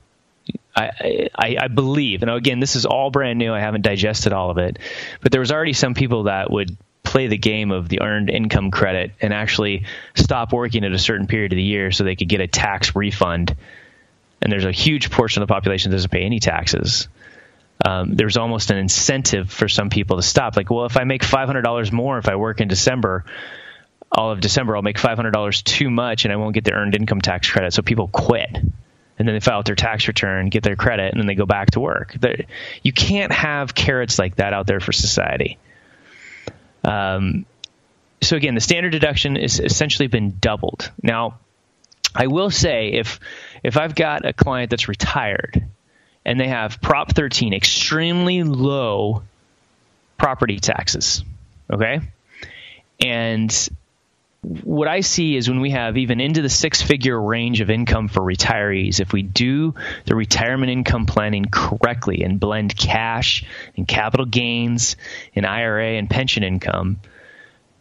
I, 0.75 1.31
I, 1.35 1.57
I, 1.63 1.69
believe, 1.69 2.23
and 2.23 2.31
again, 2.31 2.61
this 2.61 2.77
is 2.77 2.87
all 2.87 3.11
brand 3.11 3.39
new. 3.39 3.53
I 3.53 3.61
haven't 3.61 3.83
digested 3.83 4.33
all 4.33 4.51
of 4.51 4.59
it, 4.59 4.79
but 5.21 5.33
there 5.33 5.41
was 5.41 5.51
already 5.51 5.73
some 5.73 5.95
people 5.95 6.25
that 6.25 6.51
would 6.51 6.77
play 7.17 7.29
the 7.29 7.39
game 7.39 7.71
of 7.71 7.89
the 7.89 8.03
earned 8.03 8.29
income 8.29 8.71
credit 8.71 9.11
and 9.23 9.33
actually 9.33 9.87
stop 10.15 10.53
working 10.53 10.85
at 10.85 10.93
a 10.93 10.99
certain 10.99 11.27
period 11.27 11.51
of 11.51 11.57
the 11.57 11.63
year 11.63 11.91
so 11.91 12.05
they 12.05 12.15
could 12.15 12.29
get 12.29 12.43
a 12.43 12.47
tax 12.47 12.95
refund. 12.95 13.57
And 14.43 14.53
there's 14.53 14.67
a 14.67 14.71
huge 14.71 15.11
portion 15.11 15.41
of 15.41 15.49
the 15.49 15.55
population 15.55 15.91
that 15.91 15.97
doesn't 15.97 16.11
pay 16.11 16.25
any 16.25 16.41
taxes. 16.41 17.09
Um, 17.83 18.17
there's 18.17 18.37
almost 18.37 18.71
an 18.71 18.77
incentive 18.77 19.51
for 19.51 19.67
some 19.67 19.89
people 19.89 20.17
to 20.17 20.23
stop. 20.23 20.59
Like, 20.59 20.69
well, 20.69 20.85
if 20.85 20.99
I 20.99 21.05
make 21.05 21.23
$500 21.23 21.91
more 21.91 22.19
if 22.19 22.29
I 22.29 22.37
work 22.37 22.61
in 22.61 22.69
December, 22.69 23.25
all 24.13 24.31
of 24.31 24.43
December, 24.43 24.77
I'll 24.77 24.83
make 24.83 24.99
$500 24.99 25.65
too 25.65 25.89
much 25.89 26.27
and 26.27 26.35
I 26.35 26.37
won't 26.37 26.53
get 26.53 26.65
the 26.65 26.75
earned 26.75 26.95
income 26.95 27.23
tax 27.23 27.51
credit. 27.51 27.73
So 27.73 27.81
people 27.81 28.09
quit. 28.09 28.51
And 28.53 29.27
then 29.27 29.35
they 29.35 29.41
file 29.41 29.63
their 29.63 29.75
tax 29.75 30.07
return, 30.07 30.51
get 30.51 30.63
their 30.63 30.77
credit, 30.77 31.13
and 31.13 31.19
then 31.19 31.27
they 31.27 31.35
go 31.35 31.47
back 31.47 31.71
to 31.71 31.81
work. 31.81 32.13
They're, 32.21 32.45
you 32.83 32.93
can't 32.93 33.33
have 33.33 33.75
carrots 33.75 34.19
like 34.19 34.37
that 34.37 34.53
out 34.53 34.67
there 34.67 34.81
for 34.81 34.93
society. 34.93 35.57
Um, 36.87 37.45
so 38.23 38.37
again, 38.37 38.55
the 38.55 38.61
standard 38.61 38.91
deduction 38.91 39.37
has 39.37 39.61
essentially 39.61 40.07
been 40.07 40.39
doubled. 40.41 40.91
Now, 41.03 41.39
I 42.15 42.29
will 42.29 42.51
say 42.51 42.93
if 42.93 43.21
if 43.63 43.77
I've 43.77 43.95
got 43.95 44.25
a 44.25 44.33
client 44.33 44.71
that's 44.71 44.89
retired 44.89 45.67
and 46.25 46.41
they 46.41 46.49
have 46.49 46.81
Prop 46.81 47.13
13, 47.13 47.53
extremely 47.53 48.43
low 48.43 49.23
property 50.17 50.59
taxes, 50.59 51.25
okay, 51.71 52.01
and 53.01 53.69
what 54.47 54.87
I 54.87 55.01
see 55.01 55.35
is 55.35 55.49
when 55.49 55.61
we 55.61 55.71
have 55.71 55.97
even 55.97 56.21
into 56.21 56.41
the 56.41 56.49
six 56.49 56.81
figure 56.81 57.21
range 57.21 57.61
of 57.61 57.69
income 57.69 58.07
for 58.07 58.21
retirees, 58.21 59.01
if 59.01 59.13
we 59.13 59.23
do 59.23 59.75
the 60.05 60.15
retirement 60.15 60.71
income 60.71 61.07
planning 61.07 61.47
correctly 61.51 62.23
and 62.23 62.39
blend 62.39 62.77
cash 62.77 63.45
and 63.77 63.89
capital 63.89 64.25
gains 64.25 64.97
and 65.35 65.45
IRA 65.45 65.95
and 65.95 66.09
pension 66.09 66.45
income, 66.45 67.01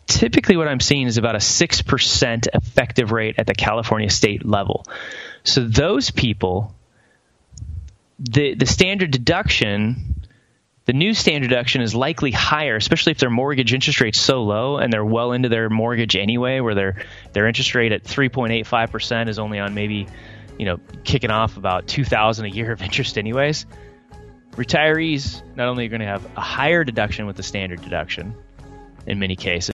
typically 0.08 0.58
what 0.58 0.68
I'm 0.68 0.80
seeing 0.80 1.06
is 1.06 1.18
about 1.18 1.36
a 1.36 1.40
6% 1.40 2.48
effective 2.52 3.12
rate 3.12 3.36
at 3.38 3.46
the 3.46 3.54
California 3.54 4.10
state 4.10 4.44
level. 4.44 4.88
So 5.44 5.62
those 5.62 6.10
people, 6.10 6.74
the, 8.18 8.56
the 8.56 8.66
standard 8.66 9.12
deduction 9.12 10.25
The 10.86 10.94
new 10.94 11.16
standard 11.16 11.50
deduction 11.50 11.82
is 11.82 11.96
likely 11.96 12.30
higher, 12.30 12.76
especially 12.76 13.12
if 13.12 13.18
their 13.18 13.32
mortgage 13.32 13.74
interest 13.74 14.02
rate's 14.02 14.20
so 14.20 14.44
low 14.44 14.78
and 14.78 14.94
they're 14.94 15.04
well 15.04 15.32
into 15.32 15.50
their 15.50 15.68
mortgage 15.68 16.16
anyway, 16.16 16.60
where 16.60 16.76
their 16.76 17.06
their 17.34 17.48
interest 17.48 17.74
rate 17.74 17.92
at 17.92 18.04
3.85% 18.04 19.28
is 19.28 19.40
only 19.40 19.60
on 19.60 19.74
maybe, 19.74 20.08
you 20.60 20.66
know, 20.66 20.80
kicking 21.04 21.32
off 21.32 21.58
about 21.58 21.88
2000 21.88 22.46
a 22.46 22.50
year 22.50 22.72
of 22.72 22.84
interest 22.84 23.18
anyways. 23.18 23.66
Retirees 24.52 25.42
not 25.56 25.68
only 25.68 25.88
are 25.88 25.90
going 25.90 26.02
to 26.02 26.08
have 26.08 26.24
a 26.38 26.42
higher 26.42 26.84
deduction 26.84 27.26
with 27.26 27.36
the 27.36 27.44
standard 27.44 27.82
deduction 27.82 28.36
in 29.08 29.18
many 29.18 29.36
cases, 29.36 29.75